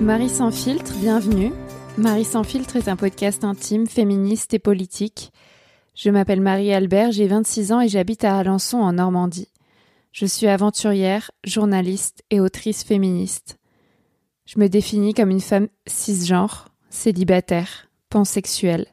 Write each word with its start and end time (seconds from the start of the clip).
Marie 0.00 0.28
sans 0.28 0.52
filtre, 0.52 0.92
bienvenue. 1.00 1.50
Marie 1.98 2.24
sans 2.24 2.44
filtre 2.44 2.76
est 2.76 2.86
un 2.86 2.94
podcast 2.94 3.42
intime, 3.42 3.88
féministe 3.88 4.54
et 4.54 4.60
politique. 4.60 5.32
Je 5.96 6.10
m'appelle 6.10 6.40
Marie 6.40 6.72
Albert, 6.72 7.10
j'ai 7.10 7.26
26 7.26 7.72
ans 7.72 7.80
et 7.80 7.88
j'habite 7.88 8.22
à 8.22 8.38
Alençon 8.38 8.78
en 8.78 8.92
Normandie. 8.92 9.48
Je 10.12 10.26
suis 10.26 10.46
aventurière, 10.46 11.32
journaliste 11.42 12.22
et 12.30 12.38
autrice 12.38 12.84
féministe. 12.84 13.58
Je 14.46 14.60
me 14.60 14.68
définis 14.68 15.12
comme 15.12 15.30
une 15.30 15.40
femme 15.40 15.66
cisgenre, 15.88 16.68
célibataire, 16.88 17.90
pansexuelle, 18.10 18.86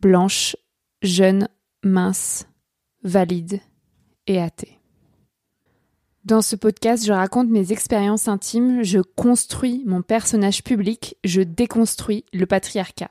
blanche, 0.00 0.56
jeune, 1.02 1.48
mince, 1.84 2.48
valide 3.04 3.60
et 4.26 4.42
athée. 4.42 4.80
Dans 6.24 6.40
ce 6.40 6.56
podcast, 6.56 7.04
je 7.04 7.12
raconte 7.12 7.50
mes 7.50 7.70
expériences 7.70 8.28
intimes, 8.28 8.82
je 8.82 9.00
construis 9.00 9.82
mon 9.84 10.00
personnage 10.00 10.64
public, 10.64 11.18
je 11.22 11.42
déconstruis 11.42 12.24
le 12.32 12.46
patriarcat. 12.46 13.10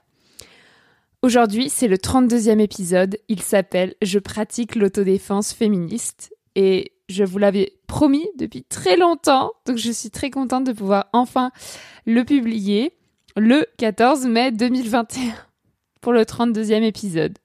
Aujourd'hui, 1.21 1.69
c'est 1.69 1.87
le 1.87 1.97
32e 1.97 2.59
épisode, 2.59 3.19
il 3.29 3.43
s'appelle 3.43 3.93
Je 4.01 4.17
pratique 4.17 4.75
l'autodéfense 4.75 5.53
féministe 5.53 6.33
et 6.55 6.93
je 7.07 7.23
vous 7.23 7.37
l'avais 7.37 7.73
promis 7.85 8.27
depuis 8.35 8.63
très 8.63 8.97
longtemps, 8.97 9.51
donc 9.67 9.77
je 9.77 9.91
suis 9.91 10.09
très 10.09 10.31
contente 10.31 10.63
de 10.63 10.73
pouvoir 10.73 11.05
enfin 11.13 11.51
le 12.07 12.23
publier 12.23 12.93
le 13.37 13.67
14 13.77 14.25
mai 14.25 14.51
2021 14.51 15.35
pour 16.01 16.13
le 16.13 16.23
32e 16.23 16.81
épisode. 16.81 17.37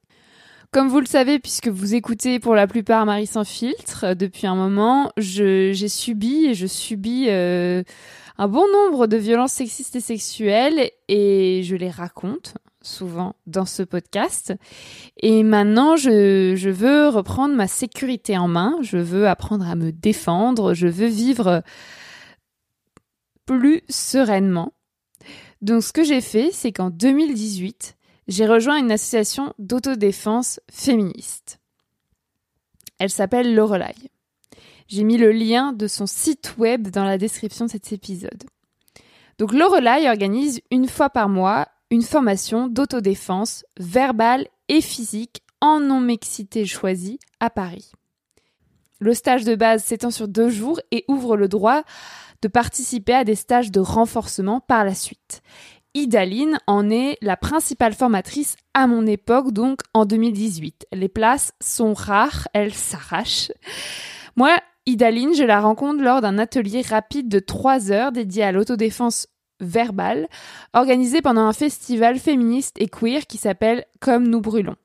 Comme 0.70 0.88
vous 0.88 1.00
le 1.00 1.06
savez, 1.06 1.38
puisque 1.38 1.69
vous 1.69 1.94
écoutez 1.94 2.38
pour 2.38 2.55
la 2.55 2.66
plupart 2.66 3.06
Marie 3.06 3.27
sans 3.27 3.44
filtre 3.44 4.05
euh, 4.05 4.14
depuis 4.14 4.47
un 4.47 4.55
moment, 4.55 5.11
j'ai 5.16 5.88
subi 5.88 6.44
et 6.44 6.55
je 6.55 6.66
subis 6.66 7.27
euh, 7.28 7.83
un 8.36 8.48
bon 8.48 8.66
nombre 8.70 9.06
de 9.06 9.16
violences 9.16 9.52
sexistes 9.52 9.96
et 9.96 10.00
sexuelles 10.00 10.91
et 11.08 11.62
je 11.64 11.74
les 11.74 11.89
raconte 11.89 12.55
souvent 12.83 13.34
dans 13.46 13.64
ce 13.64 13.83
podcast. 13.83 14.52
Et 15.16 15.42
maintenant, 15.42 15.96
je, 15.96 16.55
je 16.55 16.69
veux 16.69 17.08
reprendre 17.08 17.55
ma 17.55 17.66
sécurité 17.66 18.36
en 18.36 18.48
main, 18.48 18.77
je 18.83 18.98
veux 18.98 19.27
apprendre 19.27 19.66
à 19.66 19.74
me 19.74 19.91
défendre, 19.91 20.74
je 20.74 20.86
veux 20.86 21.08
vivre 21.08 21.62
plus 23.46 23.80
sereinement. 23.89 24.74
Donc 25.62 25.83
ce 25.83 25.94
que 25.94 26.05
j'ai 26.05 26.20
fait, 26.20 26.50
c'est 26.52 26.72
qu'en 26.72 26.91
2018, 26.91 27.96
j'ai 28.29 28.47
rejoint 28.47 28.77
une 28.77 28.93
association 28.93 29.55
d'autodéfense 29.59 30.61
féministe. 30.71 31.59
Elle 32.98 33.11
s'appelle 33.11 33.55
Lorelai. 33.55 33.95
J'ai 34.87 35.05
mis 35.05 35.17
le 35.17 35.33
lien 35.33 35.73
de 35.73 35.87
son 35.87 36.07
site 36.07 36.57
web 36.59 36.89
dans 36.89 37.05
la 37.05 37.19
description 37.19 37.67
de 37.67 37.70
cet 37.70 37.93
épisode. 37.93 38.45
Donc 39.39 39.53
Lorelai 39.53 40.09
organise 40.09 40.61
une 40.70 40.89
fois 40.89 41.11
par 41.11 41.29
mois 41.29 41.69
une 41.91 42.03
formation 42.03 42.69
d'autodéfense 42.69 43.65
verbale 43.79 44.47
et 44.69 44.81
physique 44.81 45.42
en 45.61 45.81
non-mixité 45.81 46.67
choisie 46.67 47.19
à 47.41 47.51
Paris. 47.51 47.92
Le 49.01 49.14
stage 49.14 49.45
de 49.45 49.55
base 49.55 49.85
s'étend 49.85 50.11
sur 50.11 50.29
deux 50.29 50.51
jours 50.51 50.81
et 50.91 51.05
ouvre 51.08 51.36
le 51.36 51.48
droit 51.48 51.83
de 52.42 52.48
participer 52.48 53.14
à 53.14 53.25
des 53.25 53.35
stages 53.36 53.70
de 53.70 53.81
renforcement 53.81 54.61
par 54.61 54.85
la 54.85 54.95
suite. 54.95 55.42
Idaline 55.95 56.59
en 56.67 56.91
est 56.91 57.17
la 57.23 57.37
principale 57.37 57.95
formatrice 57.95 58.57
à 58.75 58.87
mon 58.87 59.07
époque, 59.07 59.53
donc 59.53 59.81
en 59.95 60.05
2018. 60.05 60.87
Les 60.93 61.09
places 61.09 61.53
sont 61.61 61.95
rares, 61.95 62.47
elles 62.53 62.75
s'arrachent. 62.75 63.53
Moi, 64.37 64.57
Idaline, 64.87 65.35
je 65.35 65.45
la 65.45 65.61
rencontre 65.61 66.03
lors 66.03 66.21
d'un 66.21 66.39
atelier 66.39 66.83
rapide 66.83 67.29
de 67.29 67.41
3 67.41 67.91
heures 67.91 68.13
dédié 68.13 68.43
à 68.43 68.53
l'autodéfense 68.53 69.27
verbale, 69.61 70.29
organisé 70.73 71.21
pendant 71.21 71.43
un 71.43 71.53
festival 71.53 72.19
féministe 72.19 72.77
et 72.79 72.89
queer 72.89 73.27
qui 73.27 73.39
s'appelle 73.39 73.85
Comme 74.01 74.29
nous 74.29 74.41
brûlons, 74.41 74.77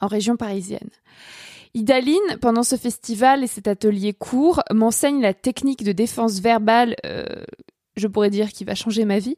en 0.00 0.06
région 0.06 0.36
parisienne. 0.36 0.90
Idaline, 1.74 2.38
pendant 2.40 2.62
ce 2.62 2.76
festival 2.76 3.42
et 3.42 3.48
cet 3.48 3.66
atelier 3.66 4.12
court, 4.12 4.62
m'enseigne 4.72 5.20
la 5.20 5.34
technique 5.34 5.82
de 5.82 5.92
défense 5.92 6.40
verbale 6.40 6.94
euh, 7.04 7.24
je 7.96 8.06
pourrais 8.06 8.30
dire 8.30 8.52
qui 8.52 8.64
va 8.64 8.74
changer 8.74 9.04
ma 9.04 9.18
vie, 9.18 9.36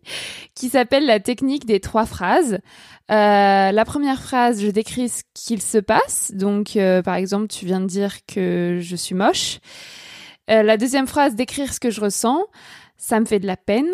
qui 0.54 0.68
s'appelle 0.68 1.06
la 1.06 1.20
technique 1.20 1.66
des 1.66 1.80
trois 1.80 2.06
phrases. 2.06 2.58
Euh, 3.10 3.72
la 3.72 3.84
première 3.84 4.22
phrase, 4.22 4.62
je 4.62 4.68
décris 4.68 5.08
ce 5.08 5.22
qu'il 5.34 5.62
se 5.62 5.78
passe. 5.78 6.32
Donc, 6.34 6.76
euh, 6.76 7.02
par 7.02 7.14
exemple, 7.14 7.48
tu 7.48 7.66
viens 7.66 7.80
de 7.80 7.86
dire 7.86 8.24
que 8.26 8.78
je 8.80 8.96
suis 8.96 9.14
moche. 9.14 9.58
Euh, 10.50 10.62
la 10.62 10.76
deuxième 10.76 11.06
phrase, 11.06 11.34
décrire 11.34 11.72
ce 11.72 11.80
que 11.80 11.90
je 11.90 12.00
ressens. 12.00 12.44
Ça 12.96 13.20
me 13.20 13.26
fait 13.26 13.40
de 13.40 13.46
la 13.46 13.56
peine. 13.56 13.92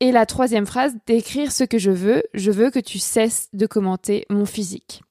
Et 0.00 0.12
la 0.12 0.26
troisième 0.26 0.66
phrase, 0.66 0.94
décrire 1.06 1.52
ce 1.52 1.64
que 1.64 1.78
je 1.78 1.90
veux. 1.90 2.22
Je 2.34 2.50
veux 2.50 2.70
que 2.70 2.80
tu 2.80 2.98
cesses 2.98 3.48
de 3.52 3.66
commenter 3.66 4.26
mon 4.28 4.44
physique. 4.44 5.02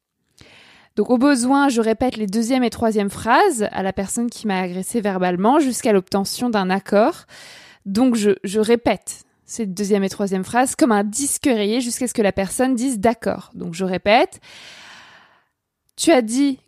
Donc 0.96 1.10
au 1.10 1.18
besoin, 1.18 1.70
je 1.70 1.82
répète 1.82 2.18
les 2.18 2.28
deuxième 2.28 2.64
et 2.64 2.70
troisième 2.70 3.10
phrases 3.10 3.68
à 3.72 3.82
la 3.82 3.94
personne 3.94 4.30
qui 4.30 4.46
m'a 4.46 4.60
agressé 4.60 5.02
verbalement 5.02 5.60
jusqu'à 5.60 5.92
l'obtention 5.92 6.52
d'un 6.52 6.70
accord. 6.70 7.26
Donc 7.86 8.16
je, 8.16 8.60
répète 8.60 9.24
cette 9.46 9.74
deuxième 9.74 10.04
et 10.04 10.10
troisième 10.10 10.44
phrase 10.44 10.76
comme 10.76 10.92
un 10.92 11.04
disque 11.04 11.46
rayé 11.46 11.82
jusqu'à 11.82 12.08
ce 12.08 12.14
que 12.14 12.22
la 12.22 12.32
personne 12.32 12.76
dise 12.76 13.00
d'accord. 13.00 13.52
Donc 13.54 13.74
je 13.74 13.86
répète. 13.86 14.40
Tu 15.96 16.12
as 16.12 16.22
dit 16.22 16.60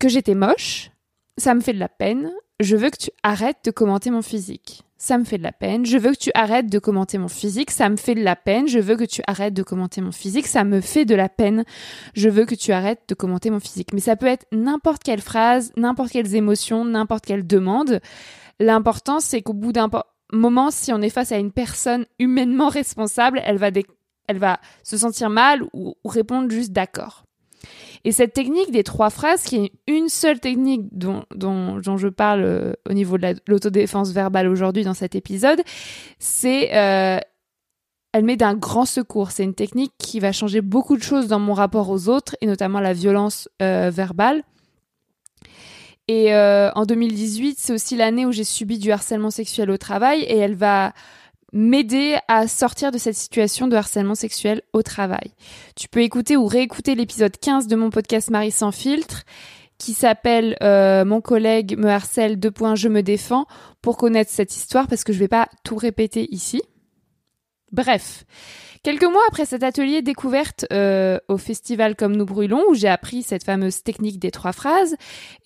que 0.00 0.08
j'étais 0.08 0.34
moche, 0.34 0.90
ça 1.38 1.54
me 1.54 1.60
fait 1.60 1.72
de 1.72 1.78
la 1.78 1.88
peine, 1.88 2.32
je 2.60 2.76
veux 2.76 2.90
que 2.90 2.96
tu 2.96 3.10
arrêtes 3.22 3.58
de 3.64 3.70
commenter 3.70 4.10
mon 4.10 4.22
physique. 4.22 4.82
Ça 4.96 5.18
me 5.18 5.24
fait 5.24 5.36
de 5.36 5.42
la 5.42 5.52
peine, 5.52 5.84
je 5.84 5.98
veux 5.98 6.12
que 6.12 6.18
tu 6.18 6.30
arrêtes 6.34 6.70
de 6.70 6.78
commenter 6.78 7.18
mon 7.18 7.28
physique, 7.28 7.70
ça 7.70 7.90
me 7.90 7.96
fait 7.96 8.14
de 8.14 8.22
la 8.22 8.36
peine, 8.36 8.66
je 8.66 8.78
veux 8.78 8.96
que 8.96 9.04
tu 9.04 9.20
arrêtes 9.26 9.54
de 9.54 9.62
commenter 9.62 10.00
mon 10.00 10.12
physique, 10.12 10.46
ça 10.46 10.64
me 10.64 10.76
fait 10.78 11.04
de 11.04 11.14
la 11.14 11.28
peine, 11.28 11.64
je 12.14 12.28
veux 12.30 12.46
que 12.46 12.54
tu 12.54 12.72
arrêtes 12.72 13.02
de 13.08 13.14
commenter 13.14 13.50
mon 13.50 13.60
physique. 13.60 13.92
Mais 13.92 14.00
ça 14.00 14.16
peut 14.16 14.26
être 14.26 14.46
n'importe 14.50 15.02
quelle 15.02 15.20
phrase, 15.20 15.72
n'importe 15.76 16.10
quelles 16.10 16.34
émotions, 16.34 16.86
n'importe 16.86 17.26
quelle 17.26 17.46
demande. 17.46 18.00
L'important, 18.60 19.20
c'est 19.20 19.42
qu'au 19.42 19.52
bout 19.52 19.72
d'un 19.72 19.90
moment, 20.32 20.70
si 20.70 20.92
on 20.92 21.02
est 21.02 21.10
face 21.10 21.32
à 21.32 21.38
une 21.38 21.52
personne 21.52 22.06
humainement 22.18 22.68
responsable, 22.68 23.40
elle 23.44 23.58
va, 23.58 23.70
elle 24.28 24.38
va 24.38 24.60
se 24.82 24.96
sentir 24.96 25.30
mal 25.30 25.62
ou, 25.72 25.94
répondre 26.04 26.50
juste 26.50 26.72
d'accord. 26.72 27.24
Et 28.06 28.12
cette 28.12 28.34
technique 28.34 28.70
des 28.70 28.84
trois 28.84 29.08
phrases, 29.08 29.44
qui 29.44 29.56
est 29.56 29.72
une 29.86 30.10
seule 30.10 30.38
technique 30.38 30.82
dont, 30.92 31.24
dont, 31.34 31.96
je 31.96 32.08
parle 32.08 32.42
euh, 32.44 32.72
au 32.88 32.92
niveau 32.92 33.16
de 33.16 33.34
l'autodéfense 33.46 34.12
verbale 34.12 34.46
aujourd'hui 34.46 34.84
dans 34.84 34.92
cet 34.92 35.14
épisode, 35.14 35.62
c'est 36.18 36.76
euh, 36.76 37.18
elle 38.14 38.24
met 38.24 38.36
d'un 38.36 38.54
grand 38.54 38.84
secours. 38.84 39.32
C'est 39.32 39.42
une 39.42 39.54
technique 39.54 39.92
qui 39.98 40.20
va 40.20 40.30
changer 40.30 40.60
beaucoup 40.60 40.96
de 40.96 41.02
choses 41.02 41.26
dans 41.26 41.40
mon 41.40 41.52
rapport 41.52 41.90
aux 41.90 42.08
autres 42.08 42.36
et 42.40 42.46
notamment 42.46 42.78
la 42.78 42.92
violence 42.92 43.48
euh, 43.60 43.90
verbale. 43.92 44.44
Et 46.08 46.34
euh, 46.34 46.70
en 46.74 46.84
2018, 46.84 47.56
c'est 47.58 47.72
aussi 47.72 47.96
l'année 47.96 48.26
où 48.26 48.32
j'ai 48.32 48.44
subi 48.44 48.78
du 48.78 48.92
harcèlement 48.92 49.30
sexuel 49.30 49.70
au 49.70 49.78
travail 49.78 50.20
et 50.22 50.36
elle 50.36 50.54
va 50.54 50.92
m'aider 51.52 52.16
à 52.28 52.48
sortir 52.48 52.90
de 52.90 52.98
cette 52.98 53.14
situation 53.14 53.68
de 53.68 53.76
harcèlement 53.76 54.16
sexuel 54.16 54.62
au 54.72 54.82
travail. 54.82 55.32
Tu 55.76 55.88
peux 55.88 56.00
écouter 56.00 56.36
ou 56.36 56.46
réécouter 56.46 56.94
l'épisode 56.94 57.36
15 57.38 57.68
de 57.68 57.76
mon 57.76 57.90
podcast 57.90 58.30
Marie 58.30 58.50
sans 58.50 58.72
filtre 58.72 59.22
qui 59.78 59.92
s'appelle 59.92 60.56
euh, 60.62 61.04
Mon 61.04 61.20
collègue 61.20 61.78
me 61.78 61.88
harcèle, 61.88 62.38
deux 62.38 62.52
je 62.74 62.88
me 62.88 63.02
défends, 63.02 63.46
pour 63.82 63.96
connaître 63.96 64.30
cette 64.30 64.54
histoire 64.54 64.88
parce 64.88 65.04
que 65.04 65.12
je 65.12 65.18
vais 65.18 65.28
pas 65.28 65.48
tout 65.62 65.76
répéter 65.76 66.28
ici. 66.34 66.62
Bref, 67.72 68.24
Quelques 68.84 69.04
mois 69.04 69.22
après 69.28 69.46
cet 69.46 69.62
atelier 69.62 70.02
découverte 70.02 70.66
euh, 70.70 71.18
au 71.28 71.38
festival 71.38 71.96
Comme 71.96 72.14
nous 72.14 72.26
brûlons, 72.26 72.64
où 72.68 72.74
j'ai 72.74 72.86
appris 72.86 73.22
cette 73.22 73.42
fameuse 73.42 73.82
technique 73.82 74.18
des 74.18 74.30
trois 74.30 74.52
phrases 74.52 74.96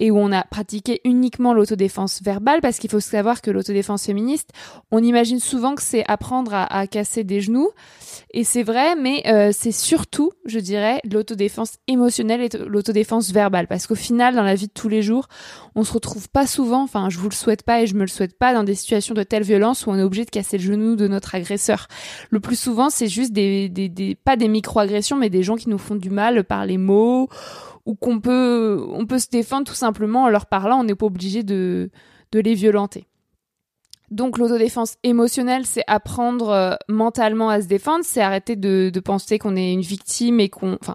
et 0.00 0.10
où 0.10 0.18
on 0.18 0.32
a 0.32 0.42
pratiqué 0.42 1.00
uniquement 1.04 1.54
l'autodéfense 1.54 2.20
verbale, 2.20 2.60
parce 2.60 2.80
qu'il 2.80 2.90
faut 2.90 2.98
savoir 2.98 3.40
que 3.40 3.52
l'autodéfense 3.52 4.06
féministe, 4.06 4.50
on 4.90 5.04
imagine 5.04 5.38
souvent 5.38 5.76
que 5.76 5.82
c'est 5.82 6.04
apprendre 6.08 6.52
à, 6.52 6.86
casser 6.88 7.22
des 7.22 7.40
genoux, 7.40 7.70
et 8.34 8.42
c'est 8.42 8.64
vrai, 8.64 8.96
mais 8.96 9.22
euh, 9.28 9.50
c'est 9.52 9.70
surtout, 9.70 10.32
je 10.44 10.58
dirais, 10.58 11.00
l'autodéfense 11.08 11.74
émotionnelle 11.86 12.40
et 12.40 12.48
l'autodéfense 12.66 13.30
verbale, 13.30 13.68
parce 13.68 13.86
qu'au 13.86 13.94
final, 13.94 14.34
dans 14.34 14.42
la 14.42 14.56
vie 14.56 14.66
de 14.66 14.72
tous 14.72 14.88
les 14.88 15.02
jours, 15.02 15.28
on 15.76 15.84
se 15.84 15.92
retrouve 15.92 16.28
pas 16.28 16.48
souvent, 16.48 16.82
enfin, 16.82 17.08
je 17.08 17.18
vous 17.18 17.28
le 17.28 17.34
souhaite 17.34 17.62
pas 17.62 17.82
et 17.82 17.86
je 17.86 17.94
me 17.94 18.00
le 18.00 18.08
souhaite 18.08 18.36
pas, 18.36 18.52
dans 18.52 18.64
des 18.64 18.74
situations 18.74 19.14
de 19.14 19.22
telle 19.22 19.44
violence 19.44 19.86
où 19.86 19.90
on 19.90 19.96
est 19.96 20.02
obligé 20.02 20.24
de 20.24 20.30
casser 20.30 20.58
le 20.58 20.64
genou 20.64 20.96
de 20.96 21.06
notre 21.06 21.36
agresseur. 21.36 21.86
Le 22.30 22.40
plus 22.40 22.58
souvent, 22.58 22.90
c'est 22.90 23.06
juste 23.06 23.27
pas 23.32 24.36
des 24.36 24.48
micro-agressions, 24.48 25.16
mais 25.16 25.30
des 25.30 25.42
gens 25.42 25.56
qui 25.56 25.68
nous 25.68 25.78
font 25.78 25.96
du 25.96 26.10
mal 26.10 26.44
par 26.44 26.66
les 26.66 26.78
mots, 26.78 27.28
ou 27.86 27.94
qu'on 27.94 28.20
peut, 28.20 28.86
on 28.92 29.06
peut 29.06 29.18
se 29.18 29.30
défendre 29.30 29.66
tout 29.66 29.74
simplement 29.74 30.24
en 30.24 30.28
leur 30.28 30.46
parlant, 30.46 30.80
on 30.80 30.84
n'est 30.84 30.94
pas 30.94 31.06
obligé 31.06 31.42
de, 31.42 31.90
de 32.32 32.40
les 32.40 32.54
violenter. 32.54 33.06
Donc 34.10 34.38
l'autodéfense 34.38 34.96
émotionnelle, 35.02 35.66
c'est 35.66 35.84
apprendre 35.86 36.48
euh, 36.50 36.74
mentalement 36.88 37.50
à 37.50 37.60
se 37.60 37.66
défendre, 37.66 38.04
c'est 38.04 38.22
arrêter 38.22 38.56
de, 38.56 38.90
penser 39.04 39.38
qu'on 39.38 39.56
est 39.56 39.72
une 39.72 39.82
victime 39.82 40.40
et 40.40 40.48
qu'on... 40.48 40.78
Enfin, 40.80 40.94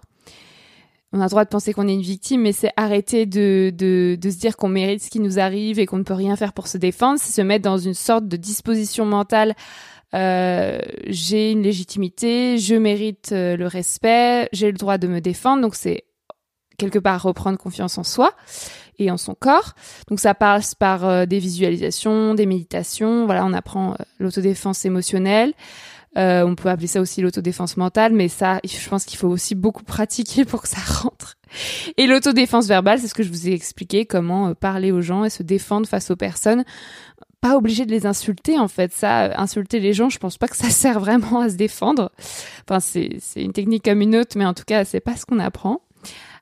on 1.12 1.20
a 1.20 1.24
le 1.24 1.30
droit 1.30 1.44
de 1.44 1.48
penser 1.48 1.72
qu'on 1.72 1.86
est 1.86 1.94
une 1.94 2.02
victime, 2.02 2.40
mais 2.40 2.50
c'est 2.50 2.72
arrêter 2.76 3.24
de, 3.24 3.72
de 3.76 4.30
se 4.30 4.36
dire 4.36 4.56
qu'on 4.56 4.68
mérite 4.68 5.00
ce 5.00 5.10
qui 5.10 5.20
nous 5.20 5.38
arrive 5.38 5.78
et 5.78 5.86
qu'on 5.86 5.98
ne 5.98 6.02
peut 6.02 6.14
rien 6.14 6.34
faire 6.34 6.52
pour 6.52 6.66
se 6.66 6.76
défendre, 6.76 7.20
c'est 7.20 7.32
se 7.32 7.40
mettre 7.40 7.62
dans 7.62 7.78
une 7.78 7.94
sorte 7.94 8.26
de 8.26 8.36
disposition 8.36 9.06
mentale 9.06 9.54
euh, 10.14 10.78
j'ai 11.06 11.50
une 11.50 11.62
légitimité, 11.62 12.58
je 12.58 12.76
mérite 12.76 13.30
euh, 13.32 13.56
le 13.56 13.66
respect, 13.66 14.48
j'ai 14.52 14.70
le 14.70 14.78
droit 14.78 14.98
de 14.98 15.08
me 15.08 15.20
défendre. 15.20 15.62
Donc 15.62 15.74
c'est 15.74 16.04
quelque 16.78 16.98
part 16.98 17.22
reprendre 17.22 17.58
confiance 17.58 17.98
en 17.98 18.04
soi 18.04 18.32
et 18.98 19.10
en 19.10 19.16
son 19.16 19.34
corps. 19.34 19.74
Donc 20.08 20.20
ça 20.20 20.34
passe 20.34 20.74
par 20.74 21.04
euh, 21.04 21.26
des 21.26 21.38
visualisations, 21.40 22.34
des 22.34 22.46
méditations. 22.46 23.26
Voilà, 23.26 23.44
on 23.44 23.52
apprend 23.52 23.96
l'autodéfense 24.18 24.84
émotionnelle. 24.84 25.52
on 26.16 26.54
peut 26.54 26.68
appeler 26.68 26.86
ça 26.86 27.00
aussi 27.00 27.20
l'autodéfense 27.20 27.76
mentale, 27.76 28.12
mais 28.12 28.28
ça, 28.28 28.60
je 28.64 28.88
pense 28.88 29.04
qu'il 29.04 29.18
faut 29.18 29.28
aussi 29.28 29.56
beaucoup 29.56 29.82
pratiquer 29.82 30.44
pour 30.44 30.62
que 30.62 30.68
ça 30.68 30.80
rentre. 31.02 31.34
Et 31.96 32.06
l'autodéfense 32.06 32.66
verbale, 32.66 32.98
c'est 33.00 33.08
ce 33.08 33.14
que 33.14 33.22
je 33.22 33.30
vous 33.30 33.48
ai 33.48 33.52
expliqué, 33.52 34.06
comment 34.06 34.54
parler 34.54 34.92
aux 34.92 35.02
gens 35.02 35.24
et 35.24 35.30
se 35.30 35.42
défendre 35.42 35.86
face 35.86 36.10
aux 36.10 36.16
personnes 36.16 36.64
pas 37.44 37.58
obligé 37.58 37.84
de 37.84 37.90
les 37.90 38.06
insulter 38.06 38.58
en 38.58 38.68
fait. 38.68 38.90
Ça, 38.90 39.38
insulter 39.38 39.78
les 39.78 39.92
gens, 39.92 40.08
je 40.08 40.18
pense 40.18 40.38
pas 40.38 40.48
que 40.48 40.56
ça 40.56 40.70
sert 40.70 40.98
vraiment 40.98 41.40
à 41.40 41.50
se 41.50 41.56
défendre. 41.56 42.10
Enfin, 42.66 42.80
c'est 42.80 43.20
une 43.36 43.52
technique 43.52 43.84
comme 43.84 44.00
une 44.00 44.16
autre, 44.16 44.38
mais 44.38 44.46
en 44.46 44.54
tout 44.54 44.64
cas, 44.66 44.86
c'est 44.86 45.00
pas 45.00 45.14
ce 45.16 45.26
qu'on 45.26 45.38
apprend 45.38 45.82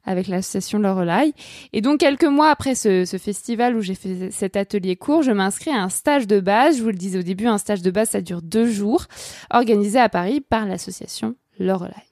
avec 0.04 0.28
l'association 0.28 0.78
Lorelai. 0.78 1.32
Et 1.72 1.81
donc 1.81 2.00
quelques 2.00 2.25
mois 2.25 2.50
après 2.50 2.76
ce, 2.76 3.04
ce 3.04 3.16
festival 3.19 3.76
où 3.76 3.81
j'ai 3.81 3.96
fait 3.96 4.31
cet 4.31 4.56
atelier 4.56 4.94
court, 4.94 5.22
je 5.22 5.32
m'inscris 5.32 5.70
à 5.72 5.82
un 5.82 5.88
stage 5.88 6.28
de 6.28 6.38
base. 6.38 6.78
Je 6.78 6.82
vous 6.82 6.90
le 6.90 6.94
disais 6.94 7.19
au 7.19 7.22
début, 7.22 7.46
un 7.46 7.58
stage 7.58 7.82
de 7.82 7.90
base, 7.90 8.10
ça 8.10 8.20
dure 8.20 8.40
deux 8.40 8.70
jours, 8.70 9.06
organisé 9.50 9.99
à 9.99 10.08
Paris 10.08 10.40
par 10.40 10.66
l'association 10.66 11.34
Lorelai. 11.58 12.12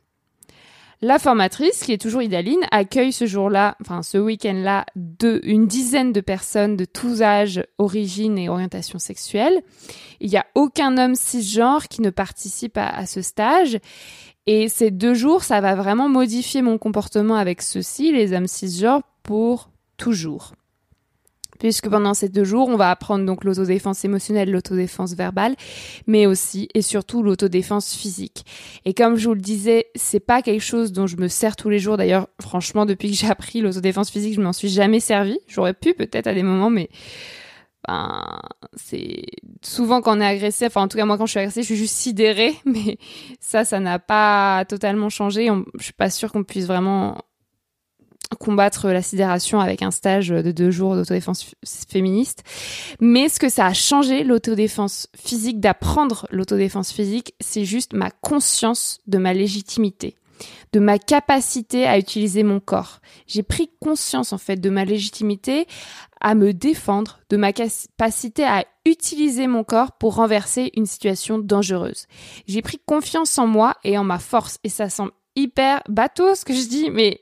La 1.02 1.18
formatrice, 1.18 1.82
qui 1.82 1.92
est 1.92 2.00
toujours 2.00 2.20
Idaline, 2.20 2.60
accueille 2.70 3.12
ce 3.12 3.24
jour-là, 3.24 3.74
enfin 3.80 4.02
ce 4.02 4.18
week-end-là, 4.18 4.84
une 5.44 5.66
dizaine 5.66 6.12
de 6.12 6.20
personnes 6.20 6.76
de 6.76 6.84
tous 6.84 7.22
âges, 7.22 7.64
origines 7.78 8.36
et 8.38 8.50
orientations 8.50 8.98
sexuelles. 8.98 9.62
Il 10.20 10.28
n'y 10.28 10.36
a 10.36 10.44
aucun 10.54 10.98
homme 10.98 11.14
cisgenre 11.14 11.88
qui 11.88 12.02
ne 12.02 12.10
participe 12.10 12.76
à, 12.76 12.88
à 12.88 13.06
ce 13.06 13.22
stage. 13.22 13.78
Et 14.46 14.68
ces 14.68 14.90
deux 14.90 15.14
jours, 15.14 15.42
ça 15.42 15.62
va 15.62 15.74
vraiment 15.74 16.10
modifier 16.10 16.60
mon 16.60 16.76
comportement 16.76 17.36
avec 17.36 17.62
ceux-ci, 17.62 18.12
les 18.12 18.34
hommes 18.34 18.46
cisgenres, 18.46 19.02
pour 19.22 19.70
toujours 19.96 20.52
puisque 21.60 21.88
pendant 21.88 22.14
ces 22.14 22.28
deux 22.28 22.42
jours, 22.42 22.68
on 22.68 22.76
va 22.76 22.90
apprendre 22.90 23.24
donc 23.24 23.44
l'autodéfense 23.44 24.04
émotionnelle, 24.04 24.50
l'autodéfense 24.50 25.14
verbale, 25.14 25.54
mais 26.08 26.26
aussi 26.26 26.68
et 26.74 26.82
surtout 26.82 27.22
l'autodéfense 27.22 27.94
physique. 27.94 28.44
Et 28.84 28.94
comme 28.94 29.16
je 29.16 29.28
vous 29.28 29.34
le 29.34 29.40
disais, 29.40 29.86
c'est 29.94 30.20
pas 30.20 30.42
quelque 30.42 30.62
chose 30.62 30.90
dont 30.90 31.06
je 31.06 31.16
me 31.16 31.28
sers 31.28 31.54
tous 31.54 31.68
les 31.68 31.78
jours. 31.78 31.96
D'ailleurs, 31.96 32.28
franchement, 32.40 32.86
depuis 32.86 33.10
que 33.10 33.16
j'ai 33.16 33.28
appris 33.28 33.60
l'autodéfense 33.60 34.10
physique, 34.10 34.34
je 34.34 34.40
m'en 34.40 34.52
suis 34.52 34.68
jamais 34.68 35.00
servi. 35.00 35.38
J'aurais 35.46 35.74
pu 35.74 35.94
peut-être 35.94 36.26
à 36.26 36.34
des 36.34 36.42
moments, 36.42 36.70
mais 36.70 36.88
ben, 37.88 38.40
c'est 38.74 39.22
souvent 39.62 40.00
quand 40.00 40.16
on 40.16 40.20
est 40.20 40.26
agressé, 40.26 40.66
enfin 40.66 40.82
en 40.82 40.88
tout 40.88 40.98
cas 40.98 41.06
moi 41.06 41.16
quand 41.16 41.26
je 41.26 41.30
suis 41.30 41.40
agressée, 41.40 41.62
je 41.62 41.66
suis 41.66 41.76
juste 41.76 41.96
sidérée, 41.96 42.54
mais 42.64 42.98
ça, 43.40 43.64
ça 43.64 43.80
n'a 43.80 43.98
pas 43.98 44.64
totalement 44.68 45.08
changé. 45.08 45.48
je 45.78 45.84
suis 45.84 45.92
pas 45.92 46.10
sûre 46.10 46.32
qu'on 46.32 46.44
puisse 46.44 46.66
vraiment 46.66 47.18
combattre 48.38 48.88
la 48.88 49.02
sidération 49.02 49.60
avec 49.60 49.82
un 49.82 49.90
stage 49.90 50.28
de 50.28 50.52
deux 50.52 50.70
jours 50.70 50.94
d'autodéfense 50.94 51.54
féministe. 51.88 52.44
Mais 53.00 53.28
ce 53.28 53.40
que 53.40 53.48
ça 53.48 53.66
a 53.66 53.72
changé, 53.74 54.24
l'autodéfense 54.24 55.08
physique, 55.16 55.60
d'apprendre 55.60 56.26
l'autodéfense 56.30 56.92
physique, 56.92 57.34
c'est 57.40 57.64
juste 57.64 57.92
ma 57.92 58.10
conscience 58.10 58.98
de 59.06 59.18
ma 59.18 59.34
légitimité 59.34 60.16
de 60.72 60.80
ma 60.80 60.98
capacité 60.98 61.86
à 61.86 61.98
utiliser 61.98 62.42
mon 62.42 62.60
corps. 62.60 63.00
J'ai 63.26 63.42
pris 63.42 63.70
conscience 63.80 64.32
en 64.32 64.38
fait 64.38 64.56
de 64.56 64.70
ma 64.70 64.84
légitimité 64.84 65.66
à 66.20 66.34
me 66.34 66.52
défendre, 66.52 67.20
de 67.30 67.36
ma 67.36 67.52
capacité 67.52 68.44
à 68.44 68.64
utiliser 68.84 69.46
mon 69.46 69.64
corps 69.64 69.92
pour 69.92 70.16
renverser 70.16 70.70
une 70.76 70.86
situation 70.86 71.38
dangereuse. 71.38 72.06
J'ai 72.46 72.62
pris 72.62 72.78
confiance 72.84 73.38
en 73.38 73.46
moi 73.46 73.76
et 73.84 73.98
en 73.98 74.04
ma 74.04 74.18
force 74.18 74.58
et 74.64 74.68
ça 74.68 74.90
semble 74.90 75.12
hyper 75.36 75.82
bateau 75.88 76.34
ce 76.34 76.44
que 76.44 76.52
je 76.52 76.68
dis 76.68 76.90
mais 76.90 77.20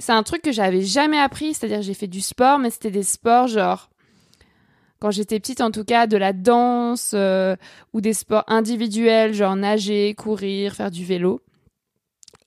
c'est 0.00 0.12
un 0.12 0.22
truc 0.22 0.42
que 0.42 0.50
j'avais 0.50 0.82
jamais 0.82 1.18
appris, 1.18 1.54
c'est-à-dire 1.54 1.82
j'ai 1.82 1.94
fait 1.94 2.06
du 2.06 2.20
sport, 2.20 2.58
mais 2.58 2.70
c'était 2.70 2.90
des 2.90 3.02
sports 3.02 3.46
genre 3.46 3.90
quand 4.98 5.10
j'étais 5.10 5.38
petite 5.38 5.60
en 5.60 5.70
tout 5.70 5.84
cas 5.84 6.06
de 6.06 6.16
la 6.16 6.32
danse 6.32 7.12
euh, 7.14 7.56
ou 7.92 8.00
des 8.00 8.12
sports 8.12 8.44
individuels 8.48 9.34
genre 9.34 9.56
nager, 9.56 10.14
courir, 10.14 10.74
faire 10.74 10.90
du 10.90 11.04
vélo. 11.04 11.40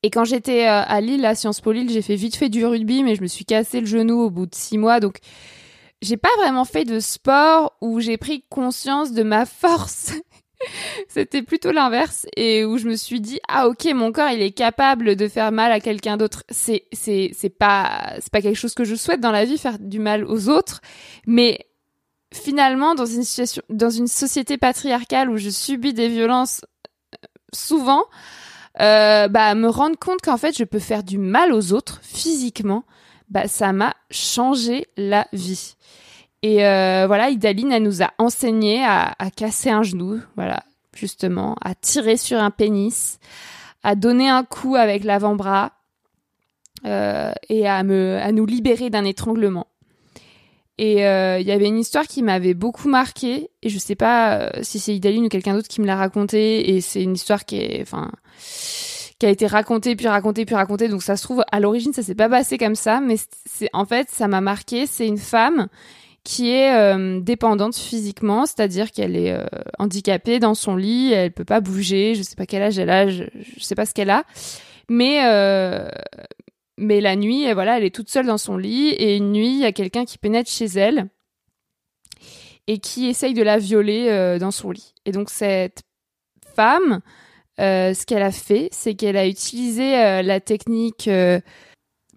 Et 0.01 0.09
quand 0.09 0.25
j'étais 0.25 0.67
euh, 0.67 0.83
à 0.85 0.99
Lille, 0.99 1.25
à 1.25 1.33
Sciences 1.33 1.61
Po 1.61 1.71
Lille, 1.71 1.89
j'ai 1.89 2.01
fait 2.01 2.15
vite 2.15 2.35
fait 2.35 2.49
du 2.49 2.65
rugby, 2.65 3.03
mais 3.03 3.15
je 3.15 3.21
me 3.21 3.27
suis 3.27 3.45
cassé 3.45 3.79
le 3.79 3.85
genou 3.85 4.19
au 4.19 4.29
bout 4.29 4.45
de 4.45 4.55
six 4.55 4.77
mois, 4.77 4.99
donc 4.99 5.19
j'ai 6.01 6.17
pas 6.17 6.35
vraiment 6.37 6.65
fait 6.65 6.83
de 6.85 6.99
sport 6.99 7.77
où 7.81 8.01
j'ai 8.01 8.17
pris 8.17 8.43
conscience 8.49 9.13
de 9.13 9.23
ma 9.23 9.45
force 9.45 10.13
C'était 11.07 11.41
plutôt 11.41 11.71
l'inverse 11.71 12.25
et 12.35 12.65
où 12.65 12.77
je 12.77 12.87
me 12.87 12.95
suis 12.95 13.21
dit 13.21 13.39
ah 13.47 13.67
ok 13.67 13.85
mon 13.93 14.11
corps 14.11 14.29
il 14.29 14.41
est 14.41 14.51
capable 14.51 15.15
de 15.15 15.27
faire 15.27 15.51
mal 15.51 15.71
à 15.71 15.79
quelqu'un 15.79 16.17
d'autre. 16.17 16.43
C'est 16.49 16.85
c'est 16.91 17.31
c'est 17.33 17.49
pas 17.49 18.13
c'est 18.19 18.31
pas 18.31 18.41
quelque 18.41 18.57
chose 18.57 18.73
que 18.73 18.83
je 18.83 18.95
souhaite 18.95 19.19
dans 19.19 19.31
la 19.31 19.45
vie 19.45 19.57
faire 19.57 19.79
du 19.79 19.99
mal 19.99 20.25
aux 20.25 20.49
autres, 20.49 20.81
mais 21.27 21.67
finalement 22.33 22.95
dans 22.95 23.05
une 23.05 23.23
situation 23.23 23.61
dans 23.69 23.89
une 23.89 24.07
société 24.07 24.57
patriarcale 24.57 25.29
où 25.29 25.37
je 25.37 25.49
subis 25.49 25.93
des 25.93 26.09
violences 26.09 26.61
euh, 27.13 27.27
souvent 27.53 28.05
euh, 28.81 29.27
bah 29.27 29.53
me 29.53 29.67
rendre 29.67 29.97
compte 29.99 30.21
qu'en 30.21 30.37
fait 30.37 30.57
je 30.57 30.63
peux 30.63 30.79
faire 30.79 31.03
du 31.03 31.19
mal 31.19 31.53
aux 31.53 31.73
autres 31.73 31.99
physiquement 32.01 32.85
bah 33.29 33.47
ça 33.47 33.71
m'a 33.71 33.93
changé 34.09 34.87
la 34.97 35.27
vie 35.31 35.75
et 36.43 36.65
euh, 36.65 37.05
voilà, 37.07 37.29
Idaline, 37.29 37.71
elle 37.71 37.83
nous 37.83 38.03
a 38.03 38.11
enseigné 38.17 38.83
à, 38.83 39.15
casser 39.33 39.69
un 39.69 39.81
genou, 39.81 40.21
voilà, 40.35 40.63
justement, 40.93 41.55
à 41.61 41.73
tirer 41.73 42.17
sur 42.17 42.37
un 42.37 42.51
pénis, 42.51 43.17
à 43.81 43.95
donner 43.95 44.29
un 44.29 44.43
coup 44.43 44.75
avec 44.75 45.05
l'avant-bras 45.05 45.71
euh, 46.85 47.31
et 47.47 47.65
à, 47.65 47.81
me, 47.83 48.19
à 48.21 48.33
nous 48.33 48.45
libérer 48.45 48.89
d'un 48.89 49.05
étranglement. 49.05 49.67
Et 50.77 51.05
euh, 51.05 51.39
il 51.39 51.47
y 51.47 51.51
avait 51.51 51.67
une 51.67 51.79
histoire 51.79 52.07
qui 52.07 52.21
m'avait 52.21 52.55
beaucoup 52.55 52.89
marquée, 52.89 53.49
et 53.61 53.69
je 53.69 53.79
sais 53.79 53.95
pas 53.95 54.51
si 54.63 54.79
c'est 54.79 54.93
Idaline 54.93 55.25
ou 55.25 55.29
quelqu'un 55.29 55.53
d'autre 55.53 55.69
qui 55.69 55.79
me 55.79 55.85
l'a 55.85 55.95
racontée, 55.95 56.75
et 56.75 56.81
c'est 56.81 57.03
une 57.03 57.13
histoire 57.13 57.45
qui 57.45 57.55
est, 57.55 57.81
enfin, 57.83 58.11
qui 59.17 59.27
a 59.27 59.29
été 59.29 59.47
racontée 59.47 59.95
puis 59.95 60.09
racontée 60.09 60.43
puis 60.43 60.55
racontée. 60.55 60.89
Donc 60.89 61.03
ça 61.03 61.15
se 61.15 61.23
trouve 61.23 61.45
à 61.49 61.61
l'origine 61.61 61.93
ça 61.93 62.03
s'est 62.03 62.15
pas 62.15 62.27
passé 62.27 62.57
comme 62.57 62.75
ça, 62.75 62.99
mais 62.99 63.15
en 63.71 63.85
fait 63.85 64.09
ça 64.09 64.27
m'a 64.27 64.41
marqué. 64.41 64.87
C'est 64.87 65.07
une 65.07 65.17
femme 65.17 65.69
qui 66.23 66.51
est 66.51 66.73
euh, 66.73 67.19
dépendante 67.19 67.75
physiquement, 67.75 68.45
c'est-à-dire 68.45 68.91
qu'elle 68.91 69.15
est 69.15 69.33
euh, 69.33 69.45
handicapée 69.77 70.39
dans 70.39 70.55
son 70.55 70.75
lit, 70.75 71.11
elle 71.11 71.31
peut 71.31 71.43
pas 71.43 71.59
bouger, 71.59 72.15
je 72.15 72.23
sais 72.23 72.35
pas 72.35 72.45
quel 72.45 72.61
âge 72.61 72.79
elle 72.79 72.89
a, 72.89 73.09
je, 73.09 73.25
sais 73.59 73.75
pas 73.75 73.85
ce 73.85 73.93
qu'elle 73.93 74.09
a, 74.09 74.23
mais 74.89 75.25
euh, 75.25 75.89
mais 76.77 77.01
la 77.01 77.15
nuit, 77.15 77.51
voilà, 77.53 77.77
elle 77.77 77.83
est 77.83 77.93
toute 77.93 78.09
seule 78.09 78.25
dans 78.25 78.37
son 78.37 78.57
lit 78.57 78.89
et 78.89 79.17
une 79.17 79.33
nuit, 79.33 79.49
il 79.49 79.59
y 79.59 79.65
a 79.65 79.73
quelqu'un 79.73 80.05
qui 80.05 80.17
pénètre 80.17 80.49
chez 80.49 80.65
elle 80.65 81.09
et 82.67 82.79
qui 82.79 83.07
essaye 83.07 83.33
de 83.33 83.43
la 83.43 83.57
violer 83.57 84.37
dans 84.39 84.49
son 84.49 84.71
lit. 84.71 84.95
Et 85.05 85.11
donc 85.11 85.29
cette 85.29 85.83
femme, 86.55 87.01
ce 87.59 88.05
qu'elle 88.05 88.23
a 88.23 88.31
fait, 88.31 88.69
c'est 88.71 88.95
qu'elle 88.95 89.17
a 89.17 89.27
utilisé 89.27 89.91
la 90.23 90.39
technique 90.39 91.07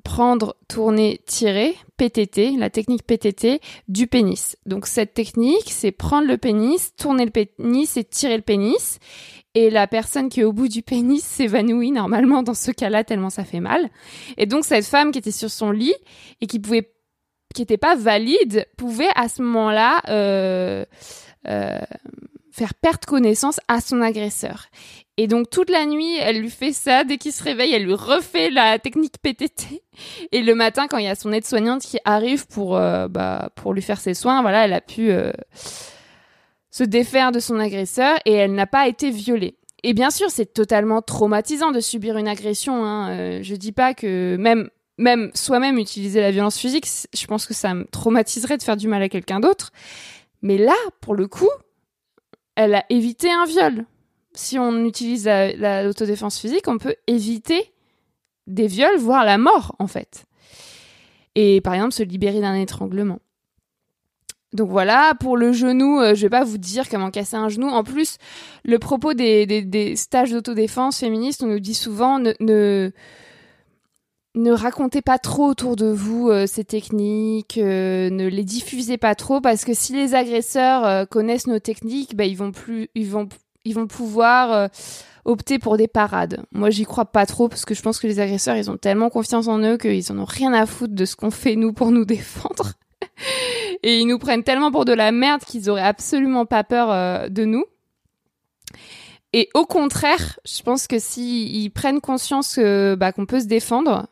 prendre, 0.06 0.54
tourner, 0.68 1.20
tirer, 1.26 1.74
PTT, 1.96 2.52
la 2.56 2.70
technique 2.70 3.02
PTT 3.02 3.60
du 3.88 4.06
pénis. 4.06 4.56
Donc 4.64 4.86
cette 4.86 5.14
technique, 5.14 5.68
c'est 5.68 5.90
prendre 5.90 6.28
le 6.28 6.38
pénis, 6.38 6.94
tourner 6.94 7.24
le 7.24 7.32
pénis 7.32 7.96
et 7.96 8.04
tirer 8.04 8.36
le 8.36 8.42
pénis. 8.42 9.00
Et 9.54 9.68
la 9.68 9.88
personne 9.88 10.28
qui 10.28 10.40
est 10.40 10.44
au 10.44 10.52
bout 10.52 10.68
du 10.68 10.82
pénis 10.82 11.24
s'évanouit 11.24 11.90
normalement 11.90 12.44
dans 12.44 12.54
ce 12.54 12.70
cas-là 12.70 13.02
tellement 13.02 13.30
ça 13.30 13.44
fait 13.44 13.58
mal. 13.58 13.90
Et 14.36 14.46
donc 14.46 14.64
cette 14.64 14.84
femme 14.84 15.10
qui 15.10 15.18
était 15.18 15.32
sur 15.32 15.50
son 15.50 15.72
lit 15.72 15.96
et 16.40 16.46
qui 16.46 16.60
pouvait, 16.60 16.88
qui 17.52 17.62
était 17.62 17.76
pas 17.76 17.96
valide, 17.96 18.68
pouvait 18.76 19.10
à 19.16 19.28
ce 19.28 19.42
moment-là 19.42 20.02
euh, 20.08 20.84
euh, 21.48 21.80
faire 22.52 22.74
perdre 22.74 23.08
connaissance 23.08 23.58
à 23.66 23.80
son 23.80 24.00
agresseur. 24.02 24.66
Et 25.18 25.28
donc 25.28 25.48
toute 25.48 25.70
la 25.70 25.86
nuit, 25.86 26.16
elle 26.18 26.40
lui 26.40 26.50
fait 26.50 26.72
ça. 26.72 27.04
Dès 27.04 27.16
qu'il 27.16 27.32
se 27.32 27.42
réveille, 27.42 27.72
elle 27.72 27.84
lui 27.84 27.94
refait 27.94 28.50
la 28.50 28.78
technique 28.78 29.14
PTT. 29.22 29.82
Et 30.32 30.42
le 30.42 30.54
matin, 30.54 30.88
quand 30.88 30.98
il 30.98 31.06
y 31.06 31.08
a 31.08 31.14
son 31.14 31.32
aide-soignante 31.32 31.82
qui 31.82 31.98
arrive 32.04 32.46
pour 32.46 32.76
euh, 32.76 33.08
bah, 33.08 33.50
pour 33.54 33.72
lui 33.72 33.82
faire 33.82 33.98
ses 33.98 34.12
soins, 34.12 34.42
voilà, 34.42 34.66
elle 34.66 34.74
a 34.74 34.82
pu 34.82 35.10
euh, 35.10 35.32
se 36.70 36.84
défaire 36.84 37.32
de 37.32 37.40
son 37.40 37.58
agresseur 37.58 38.18
et 38.26 38.32
elle 38.32 38.52
n'a 38.52 38.66
pas 38.66 38.88
été 38.88 39.10
violée. 39.10 39.56
Et 39.82 39.94
bien 39.94 40.10
sûr, 40.10 40.30
c'est 40.30 40.52
totalement 40.52 41.00
traumatisant 41.00 41.70
de 41.70 41.80
subir 41.80 42.18
une 42.18 42.28
agression. 42.28 42.84
Hein. 42.84 43.10
Euh, 43.10 43.38
je 43.42 43.54
dis 43.54 43.72
pas 43.72 43.94
que 43.94 44.36
même 44.36 44.68
même 44.98 45.30
soi-même 45.34 45.78
utiliser 45.78 46.20
la 46.20 46.30
violence 46.30 46.58
physique, 46.58 46.86
je 47.14 47.26
pense 47.26 47.46
que 47.46 47.52
ça 47.52 47.74
me 47.74 47.84
traumatiserait 47.84 48.56
de 48.56 48.62
faire 48.62 48.78
du 48.78 48.88
mal 48.88 49.02
à 49.02 49.08
quelqu'un 49.08 49.40
d'autre. 49.40 49.72
Mais 50.40 50.56
là, 50.56 50.74
pour 51.00 51.14
le 51.14 51.28
coup, 51.28 51.50
elle 52.54 52.74
a 52.74 52.84
évité 52.88 53.30
un 53.30 53.44
viol 53.44 53.84
si 54.36 54.58
on 54.58 54.84
utilise 54.84 55.26
l'autodéfense 55.26 56.38
physique, 56.38 56.68
on 56.68 56.78
peut 56.78 56.94
éviter 57.06 57.72
des 58.46 58.66
viols, 58.66 58.98
voire 58.98 59.24
la 59.24 59.38
mort, 59.38 59.74
en 59.78 59.86
fait. 59.86 60.24
Et 61.34 61.60
par 61.60 61.74
exemple, 61.74 61.92
se 61.92 62.02
libérer 62.02 62.40
d'un 62.40 62.54
étranglement. 62.54 63.18
Donc 64.52 64.70
voilà, 64.70 65.12
pour 65.20 65.36
le 65.36 65.52
genou, 65.52 66.00
euh, 66.00 66.14
je 66.14 66.22
vais 66.22 66.30
pas 66.30 66.44
vous 66.44 66.56
dire 66.56 66.88
comment 66.88 67.10
casser 67.10 67.36
un 67.36 67.48
genou. 67.48 67.68
En 67.68 67.84
plus, 67.84 68.16
le 68.64 68.78
propos 68.78 69.12
des, 69.12 69.94
stages 69.96 70.30
d'autodéfense 70.30 70.98
féministes, 70.98 71.42
on 71.42 71.48
nous 71.48 71.60
dit 71.60 71.74
souvent 71.74 72.18
ne, 72.18 72.90
racontez 74.50 75.02
pas 75.02 75.18
trop 75.18 75.46
autour 75.48 75.76
de 75.76 75.86
vous 75.86 76.30
euh, 76.30 76.46
ces 76.46 76.64
techniques, 76.64 77.58
euh, 77.58 78.08
ne 78.08 78.28
les 78.28 78.44
diffusez 78.44 78.96
pas 78.96 79.14
trop 79.14 79.40
parce 79.42 79.64
que 79.64 79.74
si 79.74 79.92
les 79.92 80.14
agresseurs 80.14 81.06
connaissent 81.08 81.48
nos 81.48 81.58
techniques, 81.58 82.16
bah, 82.16 82.24
ils 82.24 82.36
vont 82.36 82.52
plus, 82.52 82.88
ils 82.94 83.10
vont, 83.10 83.28
ils 83.66 83.74
vont 83.74 83.86
pouvoir 83.86 84.70
opter 85.26 85.58
pour 85.58 85.76
des 85.76 85.88
parades. 85.88 86.44
Moi, 86.52 86.70
j'y 86.70 86.84
crois 86.84 87.04
pas 87.04 87.26
trop 87.26 87.48
parce 87.48 87.64
que 87.64 87.74
je 87.74 87.82
pense 87.82 87.98
que 87.98 88.06
les 88.06 88.20
agresseurs, 88.20 88.56
ils 88.56 88.70
ont 88.70 88.76
tellement 88.76 89.10
confiance 89.10 89.48
en 89.48 89.58
eux 89.60 89.76
qu'ils 89.76 90.10
en 90.12 90.18
ont 90.18 90.24
rien 90.24 90.52
à 90.52 90.66
foutre 90.66 90.94
de 90.94 91.04
ce 91.04 91.16
qu'on 91.16 91.30
fait 91.30 91.56
nous 91.56 91.72
pour 91.72 91.90
nous 91.90 92.04
défendre. 92.04 92.72
Et 93.82 93.98
ils 93.98 94.06
nous 94.06 94.18
prennent 94.18 94.44
tellement 94.44 94.70
pour 94.70 94.84
de 94.84 94.92
la 94.92 95.12
merde 95.12 95.42
qu'ils 95.44 95.68
auraient 95.68 95.82
absolument 95.82 96.46
pas 96.46 96.64
peur 96.64 96.90
euh, 96.90 97.28
de 97.28 97.44
nous. 97.44 97.64
Et 99.32 99.50
au 99.54 99.66
contraire, 99.66 100.38
je 100.46 100.62
pense 100.62 100.86
que 100.86 100.98
s'ils 100.98 101.70
prennent 101.70 102.00
conscience 102.00 102.58
bah, 102.58 103.12
qu'on 103.12 103.26
peut 103.26 103.40
se 103.40 103.46
défendre, 103.46 104.06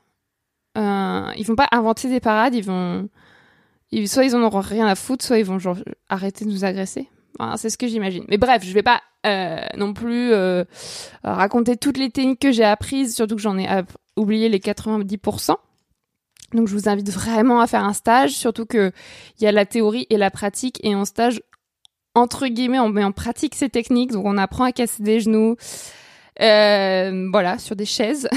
euh, 0.76 1.30
ils 1.36 1.46
vont 1.46 1.56
pas 1.56 1.68
inventer 1.72 2.08
des 2.08 2.20
parades, 2.20 2.54
ils 2.54 2.64
vont, 2.64 3.08
soit 4.06 4.24
ils 4.24 4.36
en 4.36 4.42
auront 4.42 4.60
rien 4.60 4.86
à 4.86 4.94
foutre, 4.94 5.24
soit 5.24 5.38
ils 5.38 5.44
vont 5.44 5.58
arrêter 6.08 6.44
de 6.44 6.50
nous 6.50 6.64
agresser. 6.64 7.08
C'est 7.56 7.70
ce 7.70 7.78
que 7.78 7.86
j'imagine. 7.86 8.24
Mais 8.28 8.38
bref, 8.38 8.62
je 8.64 8.72
vais 8.72 8.82
pas 8.82 9.00
euh, 9.26 9.64
non 9.76 9.92
plus 9.92 10.32
euh, 10.32 10.64
raconter 11.22 11.76
toutes 11.76 11.98
les 11.98 12.10
techniques 12.10 12.40
que 12.40 12.52
j'ai 12.52 12.64
apprises, 12.64 13.14
surtout 13.14 13.36
que 13.36 13.42
j'en 13.42 13.58
ai 13.58 13.66
oublié 14.16 14.48
les 14.48 14.58
90%. 14.58 15.56
Donc 16.52 16.68
je 16.68 16.74
vous 16.74 16.88
invite 16.88 17.10
vraiment 17.10 17.60
à 17.60 17.66
faire 17.66 17.84
un 17.84 17.92
stage, 17.92 18.32
surtout 18.32 18.66
que 18.66 18.92
il 19.38 19.44
y 19.44 19.46
a 19.46 19.52
la 19.52 19.66
théorie 19.66 20.06
et 20.10 20.16
la 20.16 20.30
pratique, 20.30 20.78
et 20.84 20.94
en 20.94 21.04
stage, 21.04 21.42
entre 22.14 22.46
guillemets, 22.46 22.78
on 22.78 22.88
met 22.88 23.02
en 23.02 23.12
pratique 23.12 23.54
ces 23.54 23.68
techniques, 23.68 24.12
donc 24.12 24.24
on 24.24 24.38
apprend 24.38 24.64
à 24.64 24.72
casser 24.72 25.02
des 25.02 25.20
genoux, 25.20 25.56
euh, 26.40 27.28
voilà, 27.32 27.58
sur 27.58 27.74
des 27.74 27.86
chaises, 27.86 28.28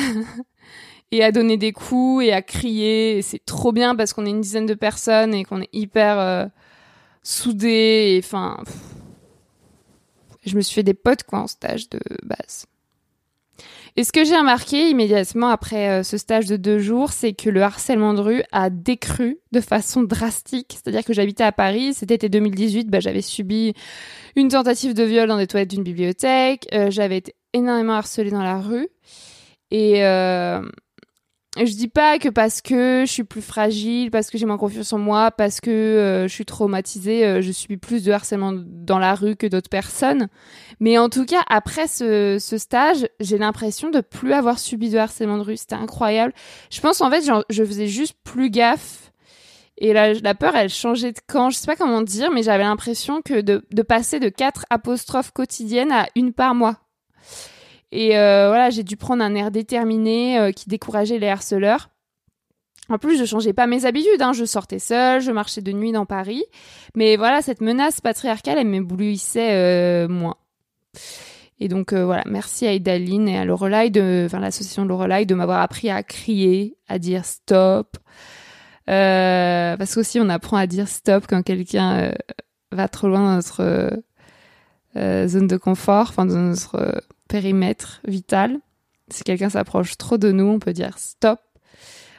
et 1.12 1.24
à 1.24 1.32
donner 1.32 1.58
des 1.58 1.74
coups 1.74 2.25
et 2.25 2.34
à 2.34 2.42
crier. 2.42 3.22
C'est 3.22 3.46
trop 3.46 3.72
bien 3.72 3.96
parce 3.96 4.13
qu'on 4.13 4.25
est 4.25 4.32
une 4.32 4.42
dizaine 4.42 4.66
de 4.66 4.74
personnes 4.74 5.36
et 5.36 5.44
qu'on 5.44 5.62
est 5.62 5.70
hyper 5.74 6.50
soudés. 7.24 8.22
Enfin, 8.24 8.64
je 10.46 10.56
me 10.56 10.62
suis 10.62 10.76
fait 10.76 10.84
des 10.84 10.94
potes 10.94 11.24
quoi 11.24 11.40
en 11.40 11.48
stage 11.48 11.90
de 11.90 12.00
base. 12.24 12.66
Et 14.00 14.04
ce 14.04 14.12
que 14.12 14.24
j'ai 14.24 14.38
remarqué 14.38 14.92
immédiatement 14.92 15.48
après 15.48 15.90
euh, 15.90 16.04
ce 16.04 16.18
stage 16.18 16.46
de 16.46 16.56
deux 16.56 16.78
jours, 16.78 17.12
c'est 17.12 17.34
que 17.34 17.50
le 17.50 17.64
harcèlement 17.64 18.14
de 18.14 18.22
rue 18.22 18.44
a 18.52 18.70
décru 18.70 19.40
de 19.52 19.60
façon 19.60 20.04
drastique. 20.04 20.74
C'est-à-dire 20.74 21.04
que 21.04 21.14
j'habitais 21.14 21.44
à 21.44 21.52
Paris, 21.52 21.96
c'était 21.96 22.14
été 22.14 22.30
2018, 22.30 22.92
bah, 22.92 23.00
j'avais 23.00 23.24
subi 23.24 23.74
une 24.36 24.50
tentative 24.50 24.94
de 24.94 25.04
viol 25.04 25.28
dans 25.28 25.38
des 25.38 25.48
toilettes 25.48 25.72
d'une 25.72 25.82
bibliothèque, 25.82 26.68
euh, 26.74 26.92
j'avais 26.92 27.18
été 27.18 27.34
énormément 27.54 27.94
harcelée 27.94 28.30
dans 28.30 28.44
la 28.44 28.60
rue. 28.60 28.88
Et, 29.72 30.06
euh, 30.06 30.62
je 31.66 31.76
dis 31.76 31.88
pas 31.88 32.20
que 32.20 32.30
parce 32.30 32.62
que 32.62 33.04
je 33.06 33.12
suis 33.12 33.24
plus 33.24 33.42
fragile, 33.42 34.12
parce 34.12 34.30
que 34.30 34.38
j'ai 34.38 34.46
moins 34.46 34.58
confiance 34.58 34.94
en 34.94 35.00
moi, 35.00 35.32
parce 35.32 35.60
que 35.60 35.72
euh, 35.72 36.28
je 36.28 36.34
suis 36.34 36.46
traumatisée, 36.46 37.26
euh, 37.26 37.42
je 37.42 37.52
subis 37.52 37.78
plus 37.78 38.04
de 38.04 38.12
harcèlement 38.12 38.54
dans 38.56 39.00
la 39.00 39.16
rue 39.16 39.36
que 39.36 39.48
d'autres 39.48 39.70
personnes. 39.70 40.28
Mais 40.80 40.98
en 40.98 41.10
tout 41.10 41.26
cas, 41.26 41.42
après 41.48 41.88
ce, 41.88 42.38
stage, 42.40 43.08
j'ai 43.20 43.38
l'impression 43.38 43.90
de 43.90 44.02
plus 44.02 44.34
avoir 44.34 44.60
subi 44.60 44.90
de 44.90 44.98
harcèlement 44.98 45.38
de 45.38 45.44
rue. 45.44 45.58
C'était 45.58 45.76
incroyable. 45.76 46.34
Je 46.70 46.82
pense 46.82 47.02
en 47.02 47.10
fait, 47.10 47.24
je 47.50 47.64
faisais 47.66 47.88
juste 47.88 48.16
plus 48.24 48.50
gaffe. 48.50 49.12
Et 49.80 49.94
la, 49.94 50.14
la 50.14 50.34
peur, 50.34 50.56
elle 50.56 50.70
changeait 50.70 51.12
de 51.12 51.20
camp. 51.28 51.50
Je 51.50 51.58
sais 51.58 51.68
pas 51.68 51.76
comment 51.76 52.02
dire, 52.02 52.32
mais 52.32 52.44
j'avais 52.44 52.64
l'impression 52.64 53.22
que 53.22 53.42
de, 53.42 53.64
de 53.72 53.82
passer 53.84 54.20
de 54.20 54.30
quatre 54.30 54.66
apostrophes 54.70 55.32
quotidiennes 55.32 55.92
à 55.92 56.08
une 56.16 56.34
par 56.34 56.56
mois. 56.56 56.78
Et 57.91 58.17
euh, 58.17 58.48
voilà, 58.48 58.70
j'ai 58.70 58.84
dû 58.84 58.98
prendre 58.98 59.24
un 59.24 59.34
air 59.36 59.51
déterminé 59.51 60.38
euh, 60.39 60.51
qui 60.51 60.70
décourageait 60.70 61.20
les 61.20 61.29
harceleurs. 61.29 61.89
En 62.89 62.98
plus, 62.98 63.17
je 63.17 63.25
changeais 63.25 63.53
pas 63.53 63.67
mes 63.67 63.86
habitudes. 63.86 64.22
Hein. 64.22 64.34
Je 64.34 64.46
sortais 64.46 64.79
seule, 64.79 65.22
je 65.22 65.32
marchais 65.32 65.62
de 65.62 65.72
nuit 65.72 65.91
dans 65.91 66.06
Paris. 66.06 66.44
Mais 66.96 67.15
voilà, 67.15 67.41
cette 67.41 67.62
menace 67.62 68.01
patriarcale, 68.01 68.58
elle 68.60 68.67
m'éblouissait 68.67 69.53
euh, 69.53 70.08
moins. 70.08 70.36
Et 71.60 71.70
donc 71.70 71.91
voilà, 71.91 72.22
merci 72.27 72.67
à 72.67 72.74
Idaline 72.74 73.27
et 73.27 73.39
à 73.39 73.44
Lorelai, 73.44 73.89
de, 73.89 74.25
enfin 74.27 74.39
l'association 74.39 74.86
Lorelai, 74.86 75.25
de 75.25 75.34
m'avoir 75.34 75.60
appris 75.62 75.89
à 75.89 76.03
crier, 76.03 76.77
à 76.88 77.00
dire 77.00 77.25
stop. 77.25 77.98
Euh, 78.89 79.75
parce 79.75 79.96
qu'aussi 79.96 80.20
on 80.20 80.29
apprend 80.29 80.58
à 80.58 80.67
dire 80.67 80.88
stop 80.88 81.25
quand 81.27 81.41
quelqu'un 81.41 82.13
va 82.72 82.88
trop 82.88 83.08
loin 83.08 83.22
dans 83.22 83.36
notre 83.38 84.03
zone 84.96 85.48
de 85.48 85.58
confort, 85.58 86.10
enfin 86.10 86.27
dans 86.27 86.38
notre 86.38 87.01
périmètre 87.28 88.02
vital. 88.08 88.60
Si 89.10 89.24
quelqu'un 89.24 89.50
s'approche 89.50 89.98
trop 89.98 90.18
de 90.18 90.32
nous, 90.32 90.46
on 90.46 90.60
peut 90.60 90.74
dire 90.74 90.98
stop. 90.98 91.40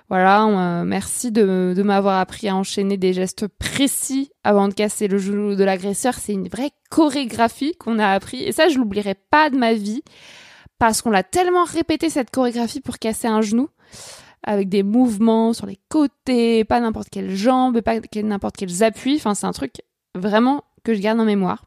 Voilà, 0.08 0.46
euh, 0.46 0.84
merci 0.84 1.30
de, 1.30 1.74
m'avoir 1.84 2.18
appris 2.18 2.48
à 2.48 2.56
enchaîner 2.56 2.96
des 2.96 3.12
gestes 3.12 3.46
précis 3.46 4.30
avant 4.42 4.68
de 4.68 4.72
casser 4.72 5.06
le 5.06 5.18
genou 5.18 5.54
de 5.54 5.64
l'agresseur. 5.64 6.14
C'est 6.14 6.32
une 6.32 6.48
vraie 6.48 6.70
chorégraphie 6.88 7.74
qu'on 7.76 7.98
a 7.98 8.08
appris. 8.08 8.42
Et 8.42 8.52
ça, 8.52 8.68
je 8.68 8.78
l'oublierai 8.78 9.14
pas 9.14 9.50
de 9.50 9.58
ma 9.58 9.74
vie. 9.74 10.02
Parce 10.78 11.02
qu'on 11.02 11.10
l'a 11.10 11.24
tellement 11.24 11.64
répété 11.64 12.08
cette 12.08 12.30
chorégraphie 12.30 12.80
pour 12.80 12.98
casser 12.98 13.26
un 13.26 13.42
genou. 13.42 13.68
Avec 14.44 14.70
des 14.70 14.82
mouvements 14.82 15.52
sur 15.52 15.66
les 15.66 15.78
côtés, 15.90 16.64
pas 16.64 16.80
n'importe 16.80 17.10
quelle 17.10 17.34
jambe, 17.34 17.80
pas 17.82 17.96
n'importe 18.22 18.56
quels 18.56 18.82
appuis. 18.82 19.16
Enfin, 19.16 19.34
c'est 19.34 19.46
un 19.46 19.52
truc 19.52 19.82
vraiment 20.14 20.64
que 20.84 20.94
je 20.94 21.00
garde 21.00 21.20
en 21.20 21.24
mémoire. 21.24 21.66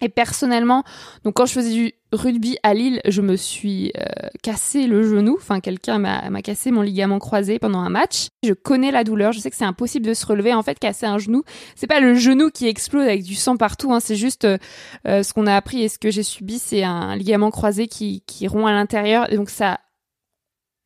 Et 0.00 0.08
personnellement, 0.08 0.84
donc 1.24 1.34
quand 1.34 1.46
je 1.46 1.52
faisais 1.52 1.72
du 1.72 1.92
rugby 2.12 2.56
à 2.62 2.74
Lille, 2.74 3.00
je 3.06 3.20
me 3.20 3.36
suis 3.36 3.92
euh, 3.98 4.28
cassé 4.42 4.86
le 4.86 5.02
genou. 5.02 5.36
Enfin, 5.38 5.60
quelqu'un 5.60 5.98
m'a 5.98 6.42
cassé 6.42 6.70
mon 6.70 6.82
ligament 6.82 7.18
croisé 7.18 7.58
pendant 7.58 7.80
un 7.80 7.90
match. 7.90 8.28
Je 8.42 8.52
connais 8.52 8.90
la 8.90 9.04
douleur. 9.04 9.32
Je 9.32 9.40
sais 9.40 9.50
que 9.50 9.56
c'est 9.56 9.64
impossible 9.64 10.06
de 10.06 10.14
se 10.14 10.24
relever. 10.24 10.54
En 10.54 10.62
fait, 10.62 10.78
casser 10.78 11.06
un 11.06 11.18
genou, 11.18 11.42
c'est 11.74 11.86
pas 11.86 12.00
le 12.00 12.14
genou 12.14 12.50
qui 12.50 12.66
explose 12.66 13.04
avec 13.04 13.22
du 13.22 13.34
sang 13.34 13.56
partout. 13.56 13.92
Hein, 13.92 14.00
c'est 14.00 14.16
juste 14.16 14.44
euh, 14.44 14.58
ce 15.04 15.32
qu'on 15.32 15.46
a 15.46 15.54
appris 15.54 15.82
et 15.82 15.88
ce 15.88 15.98
que 15.98 16.10
j'ai 16.10 16.22
subi, 16.22 16.58
c'est 16.58 16.82
un 16.82 17.16
ligament 17.16 17.50
croisé 17.50 17.88
qui, 17.88 18.22
qui 18.26 18.48
rompt 18.48 18.68
à 18.68 18.72
l'intérieur. 18.72 19.28
Donc 19.30 19.50
ça 19.50 19.80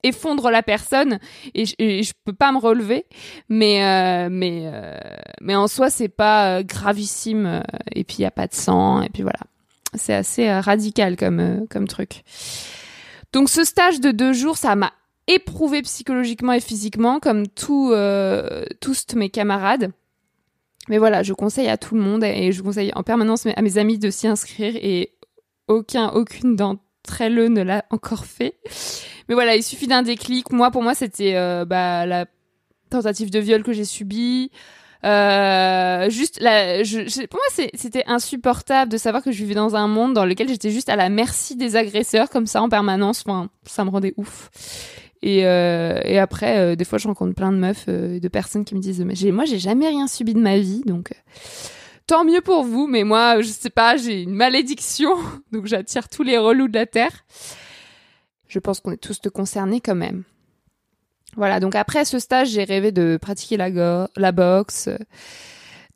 effondre 0.03 0.51
la 0.51 0.63
personne 0.63 1.19
et 1.55 1.65
je, 1.67 1.75
je 1.79 2.13
peux 2.25 2.33
pas 2.33 2.53
me 2.53 2.59
relever. 2.59 3.07
Mais 3.49 3.85
euh, 3.85 4.29
mais 4.31 4.63
euh, 4.73 4.99
mais 5.41 5.55
en 5.55 5.69
soi 5.69 5.91
c'est 5.91 6.09
pas 6.09 6.59
euh, 6.59 6.63
gravissime 6.63 7.63
et 7.95 8.05
puis 8.05 8.17
il 8.19 8.23
y 8.23 8.27
a 8.27 8.31
pas 8.31 8.47
de 8.47 8.55
sang 8.55 9.03
et 9.03 9.09
puis 9.09 9.23
voilà. 9.23 9.41
C'est 9.95 10.15
assez 10.15 10.51
radical 10.51 11.17
comme 11.17 11.67
comme 11.69 11.87
truc. 11.87 12.23
Donc 13.33 13.49
ce 13.49 13.65
stage 13.65 14.01
de 14.01 14.11
deux 14.11 14.33
jours 14.33 14.57
ça 14.57 14.75
m'a 14.75 14.93
éprouvé 15.27 15.83
psychologiquement 15.83 16.53
et 16.53 16.61
physiquement 16.61 17.21
comme 17.21 17.47
tout 17.47 17.93
tous 18.81 19.05
mes 19.15 19.31
camarades. 19.31 19.93
Mais 20.89 20.99
voilà 20.99 21.23
je 21.23 21.33
conseille 21.33 21.69
à 21.69 21.77
tout 21.77 21.95
le 21.95 22.01
monde 22.01 22.25
et 22.25 22.53
je 22.53 22.63
conseille 22.63 22.91
en 22.95 23.03
permanence 23.03 23.47
à 23.47 23.63
mes 23.63 23.79
amis 23.79 23.99
de 23.99 24.11
s'y 24.11 24.27
inscrire 24.27 24.75
et 24.77 25.13
aucun 25.69 26.09
aucune 26.09 26.57
d'entre 26.57 26.83
elles 27.21 27.53
ne 27.53 27.63
l'a 27.63 27.85
encore 27.91 28.25
fait 28.25 28.57
mais 29.29 29.35
voilà, 29.35 29.57
il 29.57 29.63
suffit 29.63 29.87
d'un 29.87 30.03
déclic. 30.03 30.53
Moi, 30.53 30.71
pour 30.71 30.83
moi, 30.83 30.95
c'était 30.95 31.37
euh, 31.37 31.65
bah, 31.65 32.07
la 32.07 32.27
tentative 32.91 33.31
de 33.31 33.39
viol 33.39 33.63
que 33.63 33.73
j'ai 33.73 33.85
subie. 33.85 34.51
Euh, 35.05 36.11
juste 36.11 36.39
la, 36.41 36.85
je, 36.85 37.27
pour 37.27 37.41
moi 37.41 37.67
c'était 37.75 38.05
insupportable 38.07 38.89
de 38.89 38.97
savoir 38.97 39.21
que 39.21 39.33
je 39.33 39.39
vivais 39.39 39.57
dans 39.57 39.75
un 39.75 39.89
monde 39.89 40.15
dans 40.15 40.25
lequel 40.25 40.49
j'étais 40.49 40.71
juste 40.71 40.89
à 40.89 40.95
la 40.95 41.09
merci 41.09 41.57
des 41.57 41.75
agresseurs 41.75 42.31
comme 42.31 42.47
ça 42.47 42.63
en 42.63 42.69
permanence 42.69 43.25
enfin 43.27 43.49
ça 43.65 43.85
me 43.85 43.91
rendait 43.91 44.15
ouf 44.17 44.49
et, 45.21 45.45
euh, 45.45 46.01
et 46.05 46.21
après 46.21 46.57
euh, 46.57 46.77
des 46.77 46.85
fois 46.85 46.99
je 46.99 47.09
rencontre 47.09 47.35
plein 47.35 47.51
de 47.51 47.57
meufs 47.57 47.87
euh, 47.89 48.21
de 48.21 48.29
personnes 48.29 48.65
qui 48.65 48.77
me 48.77 48.81
disent 48.81 49.05
mais 49.05 49.33
moi 49.33 49.45
j'ai 49.45 49.59
jamais 49.59 49.89
rien 49.89 50.07
subi 50.07 50.35
de 50.35 50.41
ma 50.41 50.57
vie 50.59 50.83
donc 50.87 51.11
tant 52.13 52.25
mieux 52.25 52.43
pour 52.43 52.63
vous 52.63 52.87
mais 52.87 53.05
moi 53.05 53.41
je 53.41 53.49
sais 53.49 53.71
pas 53.71 53.97
j'ai 53.97 54.23
une 54.23 54.35
malédiction 54.35 55.17
donc 55.53 55.67
j'attire 55.67 56.09
tous 56.09 56.23
les 56.23 56.37
relous 56.37 56.69
de 56.69 56.75
la 56.75 56.87
terre 56.87 57.25
je 58.53 58.59
pense 58.59 58.81
qu'on 58.81 58.93
est 58.93 58.99
tous 58.99 59.19
concernés 59.33 59.81
quand 59.81 59.95
même. 59.95 60.25
Voilà, 61.37 61.59
donc 61.59 61.75
après 61.75 62.05
ce 62.05 62.19
stage, 62.19 62.51
j'ai 62.51 62.65
rêvé 62.65 62.93
de 62.93 63.19
pratiquer 63.21 63.57
la, 63.57 64.09
la 64.15 64.33
boxe, 64.33 64.91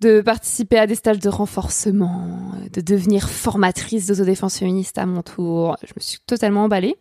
de 0.00 0.22
participer 0.22 0.78
à 0.78 0.86
des 0.86 0.94
stages 0.94 1.18
de 1.18 1.28
renforcement, 1.28 2.52
de 2.72 2.80
devenir 2.80 3.28
formatrice 3.28 4.06
d'autodéfense 4.06 4.58
féministe 4.58 4.96
à 4.96 5.04
mon 5.04 5.20
tour. 5.20 5.76
Je 5.82 5.92
me 5.94 6.00
suis 6.00 6.18
totalement 6.26 6.64
emballée. 6.64 6.96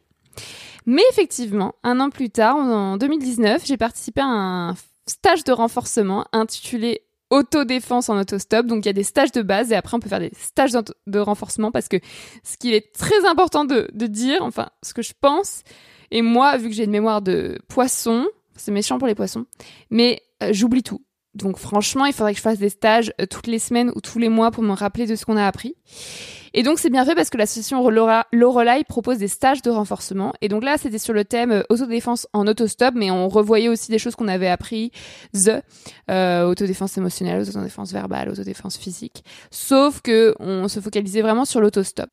Mais 0.86 1.04
effectivement, 1.10 1.76
un 1.84 2.02
an 2.02 2.10
plus 2.10 2.30
tard, 2.30 2.58
en 2.58 2.98
2019, 2.98 3.66
j'ai 3.66 3.78
participé 3.78 4.20
à 4.20 4.28
un 4.28 4.76
stage 5.08 5.46
de 5.46 5.54
renforcement 5.54 6.26
intitulé 6.34 7.02
autodéfense 7.36 8.10
en 8.10 8.20
autostop. 8.20 8.66
Donc 8.66 8.86
il 8.86 8.88
y 8.88 8.90
a 8.90 8.94
des 8.94 9.04
stages 9.04 9.32
de 9.32 9.42
base 9.42 9.72
et 9.72 9.76
après 9.76 9.96
on 9.96 10.00
peut 10.00 10.10
faire 10.10 10.20
des 10.20 10.32
stages 10.38 10.72
de 10.72 11.20
renforcement 11.20 11.72
parce 11.72 11.88
que 11.88 11.98
ce 12.44 12.58
qu'il 12.58 12.74
est 12.74 12.94
très 12.94 13.26
important 13.26 13.66
de, 13.66 13.88
dire, 14.08 14.42
enfin 14.42 14.70
ce 14.82 14.94
que 14.94 15.02
je 15.02 15.14
pense, 15.20 15.64
et 16.12 16.22
moi 16.22 16.58
vu 16.58 16.70
que 16.70 16.76
j'ai 16.76 16.86
une 16.86 16.92
mémoire 16.92 17.22
de 17.22 17.60
poisson, 17.68 18.26
c'est 18.56 18.72
méchant 18.72 18.98
pour 18.98 19.08
les 19.08 19.16
poissons, 19.16 19.46
mais 19.90 20.22
euh, 20.44 20.50
j'oublie 20.52 20.84
tout. 20.84 21.05
Donc 21.36 21.58
franchement, 21.58 22.06
il 22.06 22.14
faudrait 22.14 22.32
que 22.32 22.38
je 22.38 22.42
fasse 22.42 22.60
des 22.60 22.70
stages 22.70 23.14
euh, 23.20 23.26
toutes 23.26 23.48
les 23.48 23.60
semaines 23.60 23.92
ou 23.96 24.02
tous 24.02 24.20
les 24.20 24.30
mois 24.30 24.52
pour 24.52 24.64
me 24.64 24.74
rappeler 24.74 25.06
de 25.06 25.16
ce 25.16 25.26
qu'on 25.26 25.38
a 25.38 25.46
appris. 25.46 25.76
Et 26.54 26.64
donc 26.64 26.80
c'est 26.80 26.90
bien 26.90 27.04
fait 27.04 27.16
parce 27.16 27.30
que 27.30 27.38
l'association 27.38 27.88
Lorelai 27.90 28.84
propose 28.88 29.18
des 29.18 29.28
stages 29.28 29.62
de 29.62 29.70
renforcement. 29.70 30.34
Et 30.40 30.48
donc 30.48 30.64
là, 30.64 30.78
c'était 30.78 30.98
sur 30.98 31.14
le 31.14 31.26
thème 31.26 31.52
euh, 31.52 31.64
autodéfense 31.70 32.28
en 32.32 32.48
autostop, 32.48 32.94
mais 32.96 33.12
on 33.12 33.28
revoyait 33.28 33.68
aussi 33.68 33.92
des 33.92 34.00
choses 34.00 34.16
qu'on 34.16 34.30
avait 34.30 34.48
appris, 34.48 34.92
the 35.34 35.62
euh, 36.10 36.46
autodéfense 36.46 36.98
émotionnelle, 36.98 37.42
autodéfense 37.42 37.92
verbale, 37.92 38.30
autodéfense 38.30 38.78
physique. 38.78 39.26
Sauf 39.52 40.02
que 40.02 40.34
on 40.40 40.70
se 40.70 40.80
focalisait 40.80 41.22
vraiment 41.22 41.44
sur 41.44 41.60
l'autostop. 41.60 42.10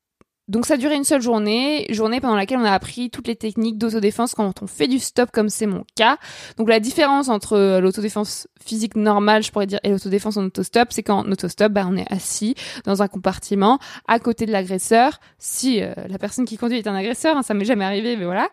Donc 0.48 0.66
ça 0.66 0.76
durait 0.76 0.96
une 0.96 1.04
seule 1.04 1.22
journée, 1.22 1.86
journée 1.90 2.20
pendant 2.20 2.34
laquelle 2.34 2.58
on 2.58 2.64
a 2.64 2.72
appris 2.72 3.10
toutes 3.10 3.28
les 3.28 3.36
techniques 3.36 3.78
d'autodéfense 3.78 4.34
quand 4.34 4.60
on 4.60 4.66
fait 4.66 4.88
du 4.88 4.98
stop 4.98 5.30
comme 5.30 5.48
c'est 5.48 5.66
mon 5.66 5.84
cas. 5.94 6.18
Donc 6.56 6.68
la 6.68 6.80
différence 6.80 7.28
entre 7.28 7.56
euh, 7.56 7.80
l'autodéfense 7.80 8.48
physique 8.60 8.96
normale, 8.96 9.44
je 9.44 9.52
pourrais 9.52 9.66
dire, 9.66 9.78
et 9.84 9.90
l'autodéfense 9.90 10.36
en 10.36 10.44
autostop, 10.44 10.88
c'est 10.90 11.04
qu'en 11.04 11.22
autostop, 11.30 11.72
bah, 11.72 11.86
on 11.88 11.96
est 11.96 12.10
assis 12.12 12.56
dans 12.84 13.02
un 13.02 13.08
compartiment 13.08 13.78
à 14.08 14.18
côté 14.18 14.44
de 14.46 14.52
l'agresseur. 14.52 15.20
Si 15.38 15.80
euh, 15.80 15.94
la 16.08 16.18
personne 16.18 16.44
qui 16.44 16.56
conduit 16.56 16.78
est 16.78 16.88
un 16.88 16.94
agresseur, 16.94 17.36
hein, 17.36 17.42
ça 17.42 17.54
m'est 17.54 17.64
jamais 17.64 17.84
arrivé, 17.84 18.16
mais 18.16 18.24
voilà. 18.24 18.48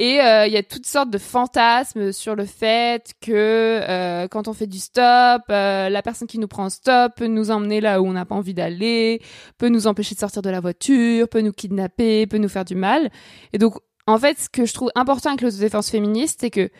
Et 0.00 0.20
euh, 0.20 0.46
il 0.46 0.52
y 0.52 0.56
a 0.56 0.62
toutes 0.62 0.86
sortes 0.86 1.10
de 1.10 1.18
fantasmes 1.18 2.12
sur 2.12 2.36
le 2.36 2.44
fait 2.44 3.14
que 3.20 3.32
euh, 3.32 4.28
quand 4.28 4.46
on 4.46 4.52
fait 4.52 4.68
du 4.68 4.78
stop, 4.78 5.42
euh, 5.50 5.88
la 5.88 6.02
personne 6.02 6.28
qui 6.28 6.38
nous 6.38 6.46
prend 6.46 6.66
en 6.66 6.70
stop 6.70 7.16
peut 7.16 7.26
nous 7.26 7.50
emmener 7.50 7.80
là 7.80 8.00
où 8.00 8.06
on 8.06 8.12
n'a 8.12 8.24
pas 8.24 8.36
envie 8.36 8.54
d'aller, 8.54 9.20
peut 9.58 9.68
nous 9.68 9.88
empêcher 9.88 10.14
de 10.14 10.20
sortir 10.20 10.40
de 10.40 10.50
la 10.50 10.60
voiture, 10.60 11.27
peut 11.28 11.40
nous 11.40 11.52
kidnapper, 11.52 12.26
peut 12.26 12.38
nous 12.38 12.48
faire 12.48 12.64
du 12.64 12.74
mal. 12.74 13.10
Et 13.52 13.58
donc, 13.58 13.74
en 14.06 14.18
fait, 14.18 14.38
ce 14.38 14.48
que 14.48 14.64
je 14.64 14.74
trouve 14.74 14.90
important 14.94 15.30
avec 15.30 15.42
l'autodéfense 15.42 15.90
féministe, 15.90 16.38
c'est 16.40 16.50
que 16.50 16.70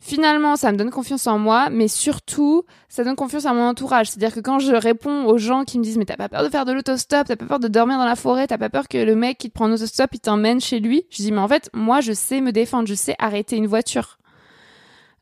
finalement, 0.00 0.56
ça 0.56 0.70
me 0.70 0.76
donne 0.76 0.90
confiance 0.90 1.26
en 1.26 1.38
moi, 1.38 1.68
mais 1.70 1.88
surtout, 1.88 2.64
ça 2.88 3.04
donne 3.04 3.16
confiance 3.16 3.46
à 3.46 3.52
mon 3.52 3.66
entourage. 3.68 4.10
C'est-à-dire 4.10 4.34
que 4.34 4.40
quand 4.40 4.58
je 4.58 4.74
réponds 4.74 5.24
aux 5.24 5.38
gens 5.38 5.64
qui 5.64 5.78
me 5.78 5.84
disent, 5.84 5.98
mais 5.98 6.04
t'as 6.04 6.16
pas 6.16 6.28
peur 6.28 6.44
de 6.44 6.48
faire 6.48 6.64
de 6.64 6.72
l'autostop, 6.72 7.26
t'as 7.26 7.36
pas 7.36 7.46
peur 7.46 7.58
de 7.58 7.68
dormir 7.68 7.98
dans 7.98 8.04
la 8.04 8.16
forêt, 8.16 8.46
t'as 8.46 8.58
pas 8.58 8.70
peur 8.70 8.88
que 8.88 8.98
le 8.98 9.16
mec 9.16 9.38
qui 9.38 9.48
te 9.48 9.54
prend 9.54 9.66
en 9.66 9.72
autostop, 9.72 10.10
il 10.12 10.20
t'emmène 10.20 10.60
chez 10.60 10.78
lui, 10.78 11.04
je 11.10 11.16
dis, 11.16 11.32
mais 11.32 11.40
en 11.40 11.48
fait, 11.48 11.70
moi, 11.74 12.00
je 12.00 12.12
sais 12.12 12.40
me 12.40 12.52
défendre, 12.52 12.86
je 12.86 12.94
sais 12.94 13.16
arrêter 13.18 13.56
une 13.56 13.66
voiture. 13.66 14.18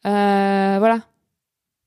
Euh, 0.06 0.76
voilà. 0.78 1.00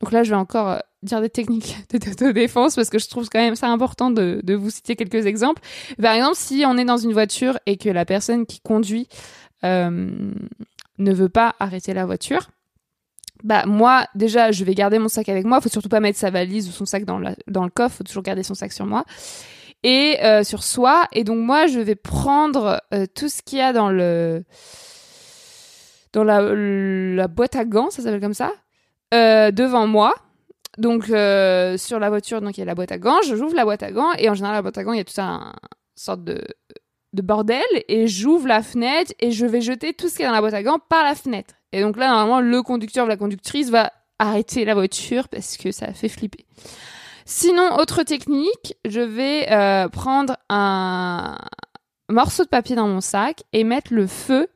Donc 0.01 0.11
là, 0.11 0.23
je 0.23 0.29
vais 0.29 0.35
encore 0.35 0.69
euh, 0.69 0.79
dire 1.03 1.21
des 1.21 1.29
techniques 1.29 1.77
d'autodéfense 1.91 2.75
parce 2.75 2.89
que 2.89 2.99
je 2.99 3.07
trouve 3.07 3.29
quand 3.29 3.39
même 3.39 3.55
ça 3.55 3.67
important 3.67 4.11
de, 4.11 4.41
de 4.43 4.53
vous 4.53 4.69
citer 4.69 4.95
quelques 4.95 5.25
exemples. 5.25 5.61
Par 6.01 6.13
exemple, 6.13 6.35
si 6.35 6.63
on 6.65 6.77
est 6.77 6.85
dans 6.85 6.97
une 6.97 7.13
voiture 7.13 7.59
et 7.65 7.77
que 7.77 7.89
la 7.89 8.05
personne 8.05 8.45
qui 8.45 8.59
conduit 8.59 9.07
euh, 9.63 10.31
ne 10.97 11.13
veut 11.13 11.29
pas 11.29 11.55
arrêter 11.59 11.93
la 11.93 12.05
voiture, 12.05 12.49
bah 13.43 13.65
moi 13.65 14.05
déjà 14.15 14.51
je 14.51 14.65
vais 14.65 14.75
garder 14.75 14.99
mon 14.99 15.07
sac 15.07 15.29
avec 15.29 15.45
moi. 15.45 15.61
Faut 15.61 15.69
surtout 15.69 15.89
pas 15.89 16.01
mettre 16.01 16.19
sa 16.19 16.29
valise 16.29 16.67
ou 16.67 16.71
son 16.71 16.85
sac 16.85 17.05
dans, 17.05 17.19
la, 17.19 17.35
dans 17.47 17.63
le 17.63 17.69
coffre. 17.69 17.97
Faut 17.97 18.03
toujours 18.03 18.23
garder 18.23 18.43
son 18.43 18.53
sac 18.53 18.73
sur 18.73 18.85
moi. 18.85 19.05
Et 19.83 20.17
euh, 20.23 20.43
sur 20.43 20.63
soi. 20.63 21.07
Et 21.13 21.23
donc 21.23 21.37
moi 21.37 21.67
je 21.67 21.79
vais 21.79 21.95
prendre 21.95 22.81
euh, 22.93 23.05
tout 23.13 23.29
ce 23.29 23.41
qu'il 23.41 23.59
y 23.59 23.61
a 23.61 23.71
dans 23.71 23.89
le 23.89 24.43
dans 26.11 26.23
la, 26.23 27.27
boîte 27.27 27.55
à 27.55 27.65
gants 27.65 27.91
ça 27.91 28.01
s'appelle 28.01 28.19
comme 28.19 28.33
ça 28.33 28.51
devant 29.11 29.85
moi 29.85 30.15
donc 30.79 31.05
sur 31.05 31.99
la 31.99 32.09
voiture 32.09 32.41
donc 32.41 32.57
il 32.57 32.61
y 32.61 32.63
a 32.63 32.65
la 32.65 32.75
boîte 32.75 32.91
à 32.91 32.97
gants. 32.97 33.21
J'ouvre 33.21 33.55
la 33.55 33.65
boîte 33.65 33.83
à 33.83 33.91
gants 33.91 34.13
et 34.17 34.29
en 34.29 34.33
général 34.33 34.55
la 34.55 34.61
boîte 34.61 34.77
à 34.77 34.83
gants 34.83 34.93
il 34.93 34.97
y 34.97 35.01
a 35.01 35.05
tout 35.05 35.19
un 35.21 35.53
sorte 35.95 36.23
de 36.23 36.41
de 37.13 37.21
bordel. 37.21 37.63
Et 37.87 38.07
j'ouvre 38.07 38.47
la 38.47 38.61
fenêtre 38.61 39.13
et 39.19 39.31
je 39.31 39.45
vais 39.45 39.61
jeter 39.61 39.93
tout 39.93 40.09
ce 40.09 40.15
qui 40.15 40.23
est 40.23 40.25
dans 40.25 40.31
la 40.31 40.41
boîte 40.41 40.53
à 40.53 40.63
gants 40.63 40.79
par 40.89 41.03
la 41.03 41.15
fenêtre. 41.15 41.55
Et 41.71 41.81
donc 41.81 41.97
là, 41.97 42.09
normalement, 42.09 42.41
le 42.41 42.61
conducteur 42.63 43.05
ou 43.05 43.09
la 43.09 43.17
conductrice 43.17 43.69
va 43.69 43.91
arrêter 44.17 44.65
la 44.65 44.73
voiture 44.73 45.27
parce 45.27 45.57
que 45.57 45.71
ça 45.71 45.93
fait 45.93 46.09
flipper. 46.09 46.45
Sinon, 47.25 47.75
autre 47.77 48.03
technique, 48.03 48.75
je 48.85 49.01
vais 49.01 49.51
euh, 49.51 49.87
prendre 49.87 50.35
un 50.49 51.37
morceau 52.09 52.43
de 52.43 52.49
papier 52.49 52.75
dans 52.75 52.87
mon 52.87 53.01
sac 53.01 53.43
et 53.53 53.63
mettre 53.63 53.93
le 53.93 54.07
feu 54.07 54.47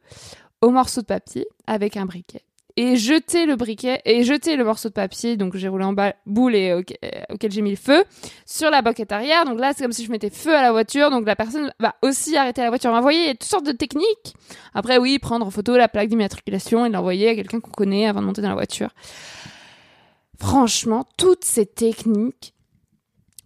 au 0.61 0.69
morceau 0.69 1.01
de 1.01 1.05
papier 1.05 1.45
avec 1.67 1.97
un 1.97 2.05
briquet 2.05 2.43
et 2.75 2.95
jeter 2.95 3.45
le 3.45 3.55
briquet 3.55 4.01
et 4.05 4.23
jeter 4.23 4.55
le 4.55 4.63
morceau 4.63 4.89
de 4.89 4.93
papier 4.93 5.37
donc 5.37 5.55
j'ai 5.55 5.67
roulé 5.67 5.85
en 5.85 5.93
boule 6.25 6.55
et 6.55 6.73
auquel, 6.73 7.51
j'ai 7.51 7.61
mis 7.61 7.71
le 7.71 7.75
feu 7.75 8.03
sur 8.45 8.69
la 8.69 8.81
banquette 8.81 9.11
arrière. 9.11 9.45
Donc 9.45 9.59
là 9.59 9.73
c'est 9.75 9.83
comme 9.83 9.91
si 9.91 10.05
je 10.05 10.11
mettais 10.11 10.29
feu 10.29 10.55
à 10.55 10.61
la 10.61 10.71
voiture. 10.71 11.09
Donc 11.09 11.25
la 11.25 11.35
personne 11.35 11.71
va 11.79 11.95
aussi 12.01 12.35
arrêter 12.35 12.61
la 12.61 12.69
voiture. 12.69 12.91
Vous 13.01 13.09
toutes 13.09 13.43
sortes 13.43 13.65
de 13.65 13.71
techniques. 13.71 14.33
Après 14.73 14.97
oui 14.97 15.19
prendre 15.19 15.45
en 15.45 15.51
photo 15.51 15.77
la 15.77 15.87
plaque 15.87 16.09
d'immatriculation 16.09 16.85
et 16.85 16.89
l'envoyer 16.89 17.29
à 17.29 17.35
quelqu'un 17.35 17.59
qu'on 17.59 17.71
connaît 17.71 18.07
avant 18.07 18.21
de 18.21 18.25
monter 18.25 18.41
dans 18.41 18.49
la 18.49 18.55
voiture. 18.55 18.89
Franchement 20.39 21.05
toutes 21.17 21.45
ces 21.45 21.65
techniques 21.65 22.53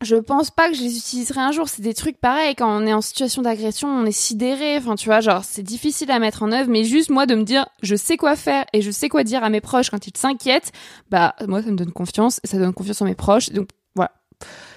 je 0.01 0.15
pense 0.15 0.51
pas 0.51 0.69
que 0.69 0.75
je 0.75 0.81
les 0.81 0.97
utiliserai 0.97 1.39
un 1.41 1.51
jour. 1.51 1.67
C'est 1.69 1.81
des 1.81 1.93
trucs 1.93 2.17
pareils 2.17 2.55
quand 2.55 2.69
on 2.69 2.85
est 2.85 2.93
en 2.93 3.01
situation 3.01 3.41
d'agression, 3.41 3.87
on 3.87 4.05
est 4.05 4.11
sidéré. 4.11 4.77
Enfin, 4.77 4.95
tu 4.95 5.07
vois, 5.07 5.21
genre 5.21 5.43
c'est 5.43 5.63
difficile 5.63 6.11
à 6.11 6.19
mettre 6.19 6.43
en 6.43 6.51
œuvre. 6.51 6.69
Mais 6.69 6.83
juste 6.83 7.09
moi 7.09 7.25
de 7.25 7.35
me 7.35 7.43
dire, 7.43 7.67
je 7.81 7.95
sais 7.95 8.17
quoi 8.17 8.35
faire 8.35 8.65
et 8.73 8.81
je 8.81 8.91
sais 8.91 9.09
quoi 9.09 9.23
dire 9.23 9.43
à 9.43 9.49
mes 9.49 9.61
proches 9.61 9.89
quand 9.89 10.05
ils 10.07 10.15
s'inquiètent. 10.15 10.71
Bah 11.09 11.35
moi 11.47 11.63
ça 11.63 11.71
me 11.71 11.75
donne 11.75 11.91
confiance 11.91 12.39
et 12.43 12.47
ça 12.47 12.57
donne 12.57 12.73
confiance 12.73 13.01
en 13.01 13.05
mes 13.05 13.15
proches. 13.15 13.49
Donc 13.49 13.69
voilà. 13.95 14.11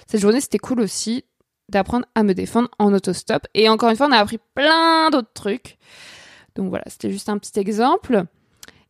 Cette 0.07 0.21
journée 0.21 0.41
c'était 0.41 0.57
cool 0.57 0.81
aussi 0.81 1.23
d'apprendre 1.71 2.05
à 2.15 2.23
me 2.23 2.33
défendre 2.33 2.69
en 2.77 2.93
autostop. 2.93 3.47
Et 3.53 3.69
encore 3.69 3.89
une 3.89 3.95
fois, 3.95 4.07
on 4.07 4.11
a 4.11 4.17
appris 4.17 4.39
plein 4.53 5.09
d'autres 5.09 5.33
trucs. 5.33 5.77
Donc 6.55 6.69
voilà, 6.69 6.83
c'était 6.87 7.09
juste 7.09 7.29
un 7.29 7.37
petit 7.37 7.59
exemple. 7.59 8.25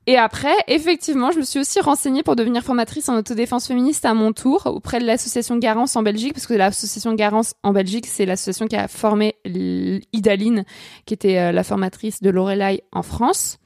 Et 0.07 0.17
après, 0.17 0.55
effectivement, 0.67 1.31
je 1.31 1.37
me 1.37 1.43
suis 1.43 1.59
aussi 1.59 1.79
renseignée 1.79 2.23
pour 2.23 2.35
devenir 2.35 2.63
formatrice 2.63 3.07
en 3.07 3.17
autodéfense 3.17 3.67
féministe 3.67 4.03
à 4.03 4.15
mon 4.15 4.33
tour 4.33 4.63
auprès 4.65 4.99
de 4.99 5.05
l'association 5.05 5.57
Garance 5.57 5.95
en 5.95 6.01
Belgique, 6.01 6.33
parce 6.33 6.47
que 6.47 6.55
l'association 6.55 7.13
Garance 7.13 7.53
en 7.61 7.71
Belgique, 7.71 8.07
c'est 8.07 8.25
l'association 8.25 8.67
qui 8.67 8.75
a 8.75 8.87
formé 8.87 9.35
Idaline, 9.45 10.65
qui 11.05 11.13
était 11.13 11.37
euh, 11.37 11.51
la 11.51 11.63
formatrice 11.63 12.21
de 12.21 12.31
Lorelai 12.31 12.83
en 12.91 13.03
France. 13.03 13.59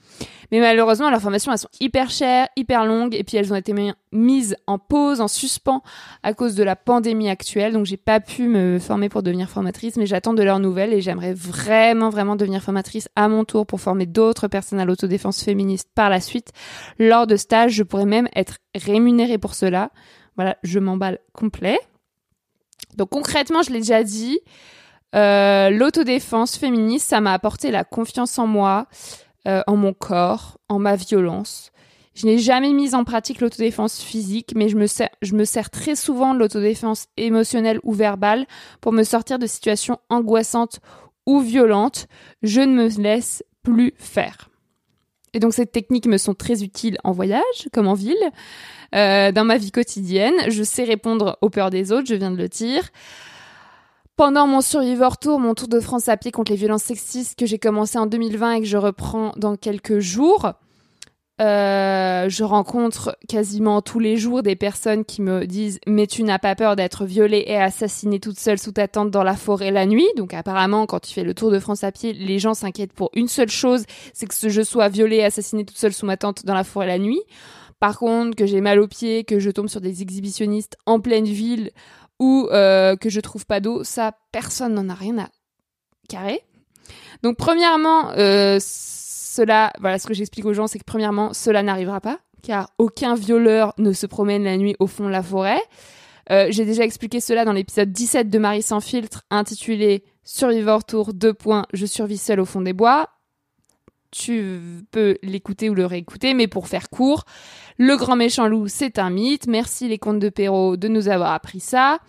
Mais 0.51 0.60
malheureusement, 0.60 1.10
leurs 1.10 1.21
formations, 1.21 1.51
elles 1.51 1.58
sont 1.58 1.69
hyper 1.80 2.10
chères, 2.10 2.47
hyper 2.56 2.86
longues, 2.86 3.15
et 3.15 3.23
puis 3.23 3.38
elles 3.38 3.51
ont 3.51 3.56
été 3.56 3.73
mises 4.12 4.56
en 4.67 4.78
pause, 4.78 5.21
en 5.21 5.28
suspens 5.28 5.82
à 6.23 6.34
cause 6.34 6.56
de 6.56 6.63
la 6.63 6.75
pandémie 6.75 7.30
actuelle. 7.30 7.73
Donc, 7.73 7.86
j'ai 7.86 7.97
pas 7.97 8.19
pu 8.19 8.47
me 8.47 8.80
former 8.80 9.10
pour 9.10 9.23
devenir 9.23 9.49
formatrice, 9.49 9.97
mais 9.97 10.06
j'attends 10.06 10.34
de 10.34 10.43
leurs 10.43 10.60
nouvelles 10.60 10.93
et 10.93 11.01
j'aimerais 11.01 11.34
vraiment, 11.34 12.10
vraiment 12.10 12.36
devenir 12.36 12.62
formatrice 12.62 13.10
à 13.15 13.28
mon 13.28 13.43
tour 13.43 13.65
pour 13.65 13.82
former 13.82 14.06
d'autres 14.06 14.47
personnes 14.47 14.80
à 14.80 14.86
l'autodéfense 14.86 15.43
féministe 15.43 15.89
par 15.95 16.10
la 16.10 16.21
suite. 16.21 16.51
Lors 16.99 17.28
de 17.28 17.36
stages, 17.36 17.73
je 17.73 17.84
pourrais 17.84 18.06
même 18.06 18.30
être 18.36 18.58
rémunérée 18.75 19.38
pour 19.38 19.56
cela. 19.56 19.91
Voilà, 20.36 20.58
je 20.63 20.80
m'emballe 20.80 21.19
complet. 21.34 21.80
Donc 22.95 23.10
concrètement, 23.10 23.62
je 23.62 23.71
l'ai 23.71 23.80
déjà 23.80 24.04
dit, 24.04 24.39
euh, 25.15 25.69
l'autodéfense 25.69 26.58
féministe, 26.58 27.10
ça 27.10 27.21
m'a 27.21 27.34
apporté 27.34 27.71
la 27.71 27.84
confiance 27.84 28.38
en 28.38 28.47
moi, 28.47 28.88
euh, 29.47 29.62
en 29.67 29.75
mon 29.75 29.93
corps, 29.93 30.58
en 30.69 30.79
ma 30.79 30.95
violence. 30.95 31.71
Je 32.15 32.25
n'ai 32.25 32.38
jamais 32.38 32.71
mis 32.71 32.95
en 32.95 33.03
pratique 33.03 33.41
l'autodéfense 33.41 34.01
physique, 34.01 34.53
mais 34.55 34.69
je 34.69 34.77
me, 34.77 35.45
sers, 35.45 35.69
très 35.69 35.95
souvent 35.95 36.34
de 36.34 36.39
l'autodéfense 36.39 37.08
émotionnelle 37.17 37.79
ou 37.84 37.91
verbale 37.91 38.47
pour 38.79 38.93
me 38.93 39.03
sortir 39.03 39.38
de 39.38 39.45
situations 39.47 39.99
angoissantes 40.10 40.79
ou 41.25 41.41
violentes. 41.41 42.08
Je 42.41 42.62
ne 42.62 42.73
me 42.73 43.01
laisse 43.01 43.43
plus 43.63 43.93
faire. 43.97 44.49
Et 45.34 45.39
donc 45.39 45.53
ces 45.53 45.65
techniques 45.65 46.05
me 46.05 46.17
sont 46.17 46.34
très 46.34 46.63
utiles 46.63 46.97
en 47.03 47.12
voyage, 47.12 47.67
comme 47.73 47.88
en 47.88 47.93
ville, 47.93 48.15
euh, 48.95 49.34
dans 49.34 49.43
ma 49.43 49.58
vie 49.58 49.71
quotidienne. 49.71 50.36
Je 50.47 50.63
sais 50.63 50.86
répondre 50.86 51.38
aux 51.41 51.49
peurs 51.49 51.69
des 51.69 51.91
autres, 51.91 52.08
je 52.08 52.15
viens 52.15 52.31
de 52.31 52.38
le 52.38 52.47
dire. 52.47 52.89
Pendant 54.15 54.47
mon 54.47 54.62
Survivor 54.62 55.17
Tour, 55.17 55.39
mon 55.41 55.56
Tour 55.56 55.67
de 55.67 55.82
France 55.82 56.08
à 56.08 56.15
pied 56.15 56.32
contre 56.32 56.54
les 56.54 56.58
violences 56.58 56.84
sexistes 56.84 57.38
que 57.38 57.45
j'ai 57.45 57.60
commencé 57.60 57.97
en 57.97 58.06
2020 58.06 58.54
et 58.54 58.60
que 58.62 58.65
je 58.65 58.78
reprends 58.78 59.34
dans 59.36 59.58
quelques 59.58 59.99
jours, 59.99 60.54
euh, 61.41 62.30
je 62.30 62.43
rencontre 62.45 63.17
quasiment 63.28 63.82
tous 63.82 63.99
les 63.99 64.15
jours 64.15 64.41
des 64.41 64.56
personnes 64.56 65.04
qui 65.04 65.21
me 65.21 65.45
disent 65.45 65.82
mais 65.86 66.08
tu 66.08 66.23
n'as 66.23 66.39
pas 66.39 66.56
peur 66.56 66.78
d'être 66.78 67.04
violée 67.04 67.43
et 67.45 67.58
assassinée 67.58 68.21
toute 68.21 68.39
seule 68.39 68.58
sous 68.58 68.71
ta 68.71 68.88
tente 68.88 69.12
dans 69.12 69.23
la 69.23 69.36
forêt 69.36 69.71
la 69.71 69.86
nuit? 69.86 70.08
Donc 70.15 70.34
apparemment 70.34 70.86
quand 70.86 71.01
tu 71.01 71.13
fais 71.13 71.25
le 71.25 71.34
Tour 71.34 71.51
de 71.51 71.60
France 71.60 71.84
à 71.84 71.91
pied, 71.91 72.13
les 72.13 72.39
gens 72.39 72.54
s'inquiètent 72.54 72.93
pour 72.93 73.10
une 73.15 73.28
seule 73.28 73.49
chose, 73.49 73.84
c'est 74.13 74.28
que 74.28 74.47
je 74.47 74.62
sois 74.62 74.88
violée 74.88 75.17
et 75.17 75.25
assassinée 75.25 75.65
toute 75.65 75.78
seule 75.78 75.93
sous 75.93 76.06
ma 76.06 76.15
tente 76.15 76.45
dans 76.45 76.56
la 76.56 76.63
forêt 76.63 76.88
la 76.88 76.99
nuit. 76.99 77.21
Par 77.82 77.99
contre, 77.99 78.38
que 78.38 78.45
j'ai 78.45 78.62
mal 78.62 78.80
aux 78.80 78.88
pieds, 78.88 79.25
que 79.25 79.39
je 79.39 79.51
tombe 79.51 79.67
sur 79.67 79.82
des 79.82 80.01
exhibitionnistes 80.01 80.78
en 80.86 81.01
pleine 81.01 81.25
ville 81.25 81.71
ou 82.19 82.47
euh, 82.51 82.95
que 82.95 83.10
je 83.10 83.19
trouve 83.19 83.45
pas 83.45 83.60
d'eau, 83.60 83.84
ça, 83.84 84.13
personne 84.32 84.73
n'en 84.73 84.89
a 84.89 84.93
rien 84.93 85.17
à 85.17 85.30
carrer. 86.08 86.41
Donc, 87.23 87.38
premièrement, 87.38 88.12
euh, 88.12 88.58
cela, 88.62 89.73
voilà, 89.80 89.99
ce 89.99 90.08
que 90.08 90.13
j'explique 90.13 90.45
aux 90.45 90.54
gens, 90.54 90.67
c'est 90.67 90.80
que 90.80 90.86
premièrement, 90.86 91.34
cela 91.34 91.63
n'arrivera 91.63 92.01
pas, 92.01 92.19
car 92.43 92.69
aucun 92.78 93.15
violeur 93.15 93.73
ne 93.78 93.91
se 93.91 94.06
promène 94.06 94.43
la 94.43 94.58
nuit 94.58 94.75
au 94.80 94.88
fond 94.88 95.06
de 95.06 95.12
la 95.12 95.23
forêt. 95.23 95.62
Euh, 96.32 96.47
j'ai 96.49 96.65
déjà 96.65 96.84
expliqué 96.84 97.19
cela 97.19 97.45
dans 97.45 97.54
l'épisode 97.54 97.91
17 97.91 98.30
de 98.30 98.39
Marie 98.39 98.62
sans 98.62 98.80
filtre, 98.80 99.23
intitulé 99.30 100.04
Survivor 100.23 100.84
Tour 100.84 101.13
2. 101.13 101.34
Je 101.73 101.86
survis 101.86 102.17
seul 102.17 102.39
au 102.39 102.45
fond 102.45 102.62
des 102.62 102.73
bois. 102.73 103.10
Tu 104.15 104.86
peux 104.91 105.17
l'écouter 105.23 105.69
ou 105.69 105.75
le 105.75 105.86
réécouter, 105.86 106.34
mais 106.34 106.47
pour 106.47 106.67
faire 106.67 106.89
court, 106.89 107.25
le 107.78 107.97
grand 107.97 108.15
méchant 108.15 108.47
loup, 108.47 108.67
c'est 108.67 108.97
un 108.97 109.10
mythe. 109.10 109.47
Merci 109.47 109.89
les 109.89 109.97
contes 109.97 110.19
de 110.19 110.30
Perrault 110.30 110.78
de 110.78 110.88
nous 110.88 111.10
avoir 111.10 111.34
appris 111.34 111.60
ça. 111.60 111.99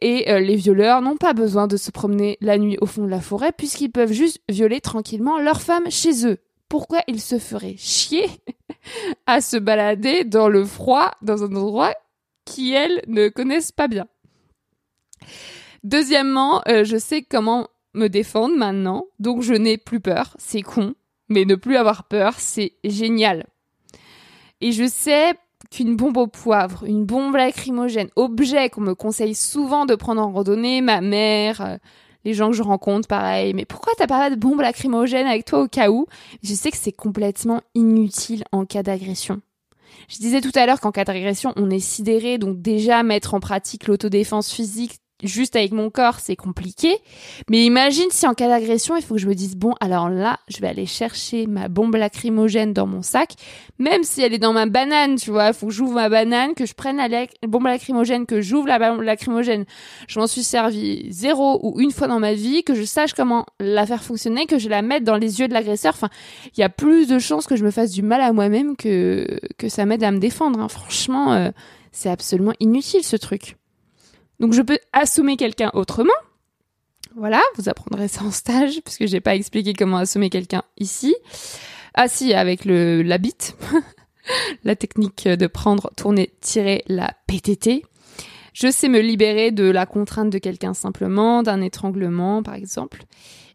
Et 0.00 0.30
euh, 0.30 0.40
les 0.40 0.56
violeurs 0.56 1.00
n'ont 1.00 1.16
pas 1.16 1.34
besoin 1.34 1.68
de 1.68 1.76
se 1.76 1.90
promener 1.90 2.38
la 2.40 2.58
nuit 2.58 2.76
au 2.80 2.86
fond 2.86 3.04
de 3.04 3.10
la 3.10 3.20
forêt 3.20 3.52
puisqu'ils 3.52 3.90
peuvent 3.90 4.12
juste 4.12 4.40
violer 4.48 4.80
tranquillement 4.80 5.38
leur 5.38 5.60
femme 5.60 5.90
chez 5.90 6.26
eux. 6.26 6.38
Pourquoi 6.68 7.02
ils 7.06 7.20
se 7.20 7.38
feraient 7.38 7.76
chier 7.78 8.28
à 9.26 9.40
se 9.40 9.56
balader 9.56 10.24
dans 10.24 10.48
le 10.48 10.64
froid 10.64 11.12
dans 11.22 11.44
un 11.44 11.54
endroit 11.54 11.94
qui, 12.44 12.72
elles, 12.72 13.02
ne 13.06 13.28
connaissent 13.28 13.72
pas 13.72 13.88
bien? 13.88 14.06
Deuxièmement, 15.84 16.62
euh, 16.68 16.84
je 16.84 16.96
sais 16.96 17.22
comment 17.22 17.68
me 17.94 18.08
défendre 18.08 18.56
maintenant, 18.56 19.06
donc 19.18 19.42
je 19.42 19.54
n'ai 19.54 19.78
plus 19.78 20.00
peur. 20.00 20.36
C'est 20.38 20.62
con, 20.62 20.94
mais 21.28 21.44
ne 21.44 21.54
plus 21.54 21.76
avoir 21.76 22.04
peur, 22.04 22.34
c'est 22.38 22.72
génial. 22.84 23.46
Et 24.60 24.72
je 24.72 24.88
sais 24.88 25.34
qu'une 25.70 25.96
bombe 25.96 26.16
au 26.16 26.26
poivre, 26.26 26.84
une 26.84 27.04
bombe 27.04 27.36
lacrymogène, 27.36 28.08
objet 28.16 28.70
qu'on 28.70 28.80
me 28.80 28.94
conseille 28.94 29.34
souvent 29.34 29.86
de 29.86 29.94
prendre 29.94 30.22
en 30.22 30.32
randonnée, 30.32 30.80
ma 30.80 31.00
mère, 31.00 31.60
euh, 31.60 31.76
les 32.24 32.34
gens 32.34 32.50
que 32.50 32.56
je 32.56 32.62
rencontre, 32.62 33.08
pareil. 33.08 33.54
Mais 33.54 33.64
pourquoi 33.64 33.92
t'as 33.96 34.06
pas 34.06 34.30
de 34.30 34.36
bombe 34.36 34.60
lacrymogène 34.60 35.26
avec 35.26 35.44
toi 35.44 35.60
au 35.60 35.68
cas 35.68 35.90
où? 35.90 36.06
Je 36.42 36.54
sais 36.54 36.70
que 36.70 36.76
c'est 36.76 36.92
complètement 36.92 37.62
inutile 37.74 38.44
en 38.52 38.64
cas 38.64 38.82
d'agression. 38.82 39.40
Je 40.08 40.18
disais 40.18 40.40
tout 40.40 40.52
à 40.54 40.66
l'heure 40.66 40.80
qu'en 40.80 40.92
cas 40.92 41.04
d'agression, 41.04 41.52
on 41.56 41.70
est 41.70 41.80
sidéré, 41.80 42.38
donc 42.38 42.60
déjà 42.62 43.02
mettre 43.02 43.34
en 43.34 43.40
pratique 43.40 43.86
l'autodéfense 43.86 44.50
physique 44.52 45.00
juste 45.22 45.56
avec 45.56 45.72
mon 45.72 45.90
corps, 45.90 46.20
c'est 46.20 46.36
compliqué. 46.36 46.96
Mais 47.50 47.64
imagine 47.64 48.06
si 48.10 48.26
en 48.26 48.34
cas 48.34 48.48
d'agression, 48.48 48.96
il 48.96 49.02
faut 49.02 49.14
que 49.14 49.20
je 49.20 49.28
me 49.28 49.34
dise, 49.34 49.56
bon, 49.56 49.74
alors 49.80 50.08
là, 50.08 50.38
je 50.48 50.60
vais 50.60 50.68
aller 50.68 50.86
chercher 50.86 51.46
ma 51.46 51.68
bombe 51.68 51.96
lacrymogène 51.96 52.72
dans 52.72 52.86
mon 52.86 53.02
sac, 53.02 53.34
même 53.78 54.04
si 54.04 54.22
elle 54.22 54.34
est 54.34 54.38
dans 54.38 54.52
ma 54.52 54.66
banane, 54.66 55.16
tu 55.16 55.30
vois, 55.30 55.48
il 55.48 55.54
faut 55.54 55.66
que 55.66 55.72
j'ouvre 55.72 55.94
ma 55.94 56.08
banane, 56.08 56.54
que 56.54 56.66
je 56.66 56.74
prenne 56.74 56.96
la 56.96 57.26
bombe 57.46 57.66
lacrymogène, 57.66 58.26
que 58.26 58.40
j'ouvre 58.40 58.68
la 58.68 58.78
bombe 58.78 59.02
lacrymogène. 59.02 59.64
Je 60.06 60.20
m'en 60.20 60.26
suis 60.26 60.44
servi 60.44 61.06
zéro 61.10 61.60
ou 61.62 61.80
une 61.80 61.90
fois 61.90 62.06
dans 62.06 62.20
ma 62.20 62.34
vie, 62.34 62.62
que 62.62 62.74
je 62.74 62.84
sache 62.84 63.12
comment 63.12 63.46
la 63.60 63.86
faire 63.86 64.02
fonctionner, 64.02 64.46
que 64.46 64.58
je 64.58 64.68
la 64.68 64.82
mette 64.82 65.04
dans 65.04 65.16
les 65.16 65.40
yeux 65.40 65.48
de 65.48 65.54
l'agresseur. 65.54 65.94
Enfin, 65.94 66.10
il 66.56 66.60
y 66.60 66.62
a 66.62 66.68
plus 66.68 67.08
de 67.08 67.18
chances 67.18 67.46
que 67.46 67.56
je 67.56 67.64
me 67.64 67.70
fasse 67.70 67.90
du 67.90 68.02
mal 68.02 68.20
à 68.20 68.32
moi-même 68.32 68.76
que, 68.76 69.26
que 69.58 69.68
ça 69.68 69.86
m'aide 69.86 70.04
à 70.04 70.10
me 70.10 70.18
défendre. 70.18 70.60
Hein. 70.60 70.68
Franchement, 70.68 71.32
euh, 71.32 71.50
c'est 71.92 72.10
absolument 72.10 72.52
inutile 72.60 73.02
ce 73.02 73.16
truc. 73.16 73.56
Donc 74.40 74.52
je 74.52 74.62
peux 74.62 74.78
assommer 74.92 75.36
quelqu'un 75.36 75.70
autrement. 75.74 76.12
Voilà, 77.16 77.40
vous 77.56 77.68
apprendrez 77.68 78.08
ça 78.08 78.22
en 78.22 78.30
stage, 78.30 78.80
puisque 78.84 79.06
j'ai 79.06 79.20
pas 79.20 79.34
expliqué 79.34 79.72
comment 79.72 79.96
assommer 79.96 80.30
quelqu'un 80.30 80.62
ici. 80.78 81.16
Ah 81.94 82.06
si, 82.08 82.32
avec 82.34 82.64
le, 82.64 83.02
la 83.02 83.18
bite. 83.18 83.56
la 84.64 84.76
technique 84.76 85.26
de 85.26 85.46
prendre, 85.46 85.90
tourner, 85.96 86.30
tirer 86.40 86.84
la 86.86 87.12
PTT. 87.26 87.84
Je 88.52 88.70
sais 88.70 88.88
me 88.88 89.00
libérer 89.00 89.50
de 89.52 89.64
la 89.64 89.86
contrainte 89.86 90.30
de 90.30 90.38
quelqu'un 90.38 90.74
simplement, 90.74 91.42
d'un 91.42 91.60
étranglement 91.60 92.42
par 92.42 92.54
exemple. 92.54 93.04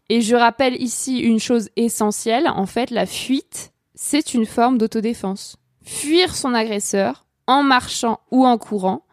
Et 0.08 0.20
je 0.20 0.36
rappelle 0.36 0.80
ici 0.80 1.18
une 1.18 1.40
chose 1.40 1.70
essentielle, 1.76 2.48
en 2.48 2.66
fait 2.66 2.90
la 2.90 3.06
fuite, 3.06 3.72
c'est 3.94 4.34
une 4.34 4.46
forme 4.46 4.78
d'autodéfense. 4.78 5.56
Fuir 5.84 6.34
son 6.34 6.54
agresseur 6.54 7.26
en 7.46 7.62
marchant 7.62 8.20
ou 8.30 8.46
en 8.46 8.58
courant, 8.58 9.03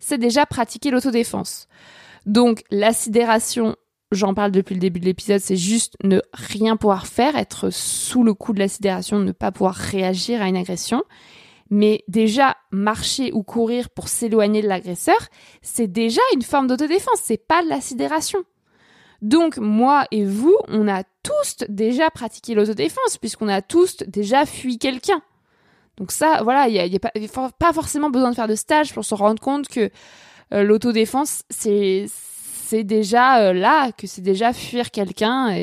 c'est 0.00 0.18
déjà 0.18 0.46
pratiquer 0.46 0.90
l'autodéfense. 0.90 1.68
Donc 2.26 2.64
la 2.70 2.92
sidération, 2.92 3.76
j'en 4.10 4.34
parle 4.34 4.50
depuis 4.50 4.74
le 4.74 4.80
début 4.80 5.00
de 5.00 5.04
l'épisode, 5.04 5.40
c'est 5.40 5.56
juste 5.56 5.94
ne 6.02 6.20
rien 6.32 6.76
pouvoir 6.76 7.06
faire, 7.06 7.36
être 7.36 7.70
sous 7.70 8.24
le 8.24 8.34
coup 8.34 8.52
de 8.52 8.58
la 8.58 8.68
sidération, 8.68 9.18
ne 9.18 9.32
pas 9.32 9.52
pouvoir 9.52 9.74
réagir 9.74 10.42
à 10.42 10.48
une 10.48 10.56
agression. 10.56 11.04
Mais 11.70 12.02
déjà, 12.08 12.56
marcher 12.72 13.30
ou 13.32 13.44
courir 13.44 13.90
pour 13.90 14.08
s'éloigner 14.08 14.60
de 14.60 14.66
l'agresseur, 14.66 15.28
c'est 15.62 15.86
déjà 15.86 16.20
une 16.34 16.42
forme 16.42 16.66
d'autodéfense, 16.66 17.20
c'est 17.22 17.46
pas 17.46 17.62
de 17.62 17.68
la 17.68 17.80
sidération. 17.80 18.40
Donc 19.22 19.58
moi 19.58 20.06
et 20.10 20.24
vous, 20.24 20.56
on 20.68 20.88
a 20.88 21.04
tous 21.22 21.58
déjà 21.68 22.10
pratiqué 22.10 22.54
l'autodéfense 22.54 23.18
puisqu'on 23.18 23.48
a 23.48 23.62
tous 23.62 23.98
déjà 24.08 24.46
fui 24.46 24.78
quelqu'un. 24.78 25.22
Donc 26.00 26.12
ça, 26.12 26.40
voilà, 26.42 26.66
il 26.66 26.90
n'y 26.90 26.96
a, 26.96 27.48
pas, 27.58 27.72
forcément 27.74 28.08
besoin 28.08 28.30
de 28.30 28.34
faire 28.34 28.48
de 28.48 28.54
stage 28.54 28.94
pour 28.94 29.04
se 29.04 29.14
rendre 29.14 29.40
compte 29.40 29.68
que 29.68 29.90
euh, 30.54 30.62
l'autodéfense, 30.62 31.42
c'est 31.50 32.08
déjà 32.84 33.42
euh, 33.42 33.52
là, 33.52 33.92
que 33.92 34.06
c'est 34.06 34.22
déjà 34.22 34.54
fuir 34.54 34.92
quelqu'un 34.92 35.54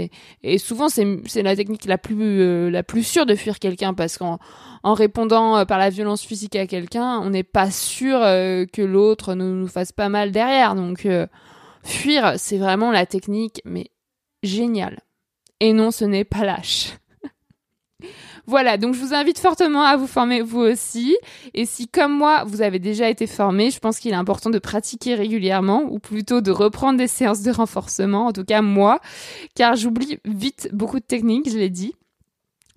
et, 0.44 0.58
souvent 0.60 0.90
c'est 0.90 1.42
la 1.42 1.56
technique 1.56 1.86
la 1.86 1.98
plus 1.98 2.42
euh, 2.42 2.70
la 2.70 2.84
plus 2.84 3.02
sûre 3.02 3.26
de 3.26 3.34
fuir 3.34 3.58
quelqu'un 3.58 3.96
parce 3.96 4.18
qu'en 4.20 4.38
en 4.84 4.94
répondant 4.94 5.66
par 5.66 5.80
la 5.80 5.90
violence 5.90 6.22
physique 6.22 6.56
à 6.56 6.68
quelqu'un, 6.68 7.20
on 7.20 7.32
n'est 7.32 7.44
pas 7.44 7.72
sûr 7.72 8.20
que 8.20 8.82
l'autre 8.82 9.34
ne 9.34 9.46
nous 9.46 9.68
fasse 9.68 9.92
pas 9.92 10.08
mal 10.08 10.32
derrière. 10.32 10.76
Donc 10.76 11.08
fuir, 11.84 12.34
c'est 12.38 12.60
vraiment 12.60 12.92
la 12.92 13.08
technique 13.08 13.60
mais 13.66 13.90
géniale. 14.44 15.00
Et 15.60 15.74
non, 15.74 15.90
ce 15.90 16.06
n'est 16.06 16.26
pas 16.26 16.46
lâche. 16.46 16.92
Voilà, 18.50 18.78
donc 18.78 18.96
je 18.96 19.02
vous 19.02 19.14
invite 19.14 19.40
fortement 19.40 19.84
à 19.84 19.98
vous 19.98 20.08
former 20.08 20.42
vous 20.42 20.62
aussi. 20.62 21.18
Et 21.54 21.66
si, 21.66 21.90
comme 21.90 22.18
moi, 22.18 22.46
vous 22.46 22.62
avez 22.62 22.80
déjà 22.80 23.10
été 23.10 23.28
formé, 23.28 23.72
je 23.72 23.80
pense 23.80 24.00
qu'il 24.00 24.12
est 24.12 24.16
important 24.16 24.50
de 24.50 24.58
pratiquer 24.58 25.16
régulièrement, 25.16 25.84
ou 25.84 26.00
plutôt 26.00 26.40
de 26.40 26.50
reprendre 26.52 26.98
des 26.98 27.10
séances 27.10 27.42
de 27.42 27.52
renforcement, 27.52 28.28
en 28.28 28.32
tout 28.32 28.46
cas 28.46 28.62
moi, 28.62 29.02
car 29.54 29.76
j'oublie 29.76 30.20
vite 30.24 30.70
beaucoup 30.72 31.00
de 31.00 31.06
techniques, 31.06 31.50
je 31.52 31.58
l'ai 31.58 31.70
dit. 31.70 31.94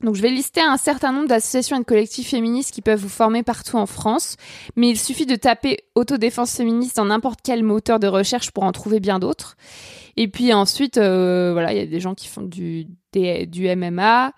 Donc 0.02 0.16
je 0.16 0.22
vais 0.22 0.30
lister 0.30 0.60
un 0.60 0.76
certain 0.76 1.12
nombre 1.12 1.28
d'associations 1.28 1.76
et 1.76 1.80
de 1.80 1.84
collectifs 1.84 2.30
féministes 2.30 2.72
qui 2.72 2.80
peuvent 2.80 3.00
vous 3.00 3.08
former 3.08 3.42
partout 3.42 3.76
en 3.76 3.86
France, 3.86 4.36
mais 4.74 4.88
il 4.88 4.98
suffit 4.98 5.26
de 5.26 5.36
taper 5.36 5.84
autodéfense 5.94 6.56
féministe 6.56 6.96
dans 6.96 7.04
n'importe 7.04 7.40
quel 7.44 7.62
moteur 7.62 8.00
de 8.00 8.08
recherche 8.08 8.50
pour 8.50 8.64
en 8.64 8.72
trouver 8.72 8.98
bien 8.98 9.18
d'autres. 9.18 9.56
Et 10.16 10.26
puis 10.26 10.52
ensuite, 10.52 10.96
euh, 10.96 11.52
voilà, 11.52 11.72
il 11.72 11.78
y 11.78 11.82
a 11.82 11.86
des 11.86 12.00
gens 12.00 12.14
qui 12.14 12.28
font 12.28 12.42
du, 12.42 12.86
du 13.12 13.76
MMA, 13.76 14.32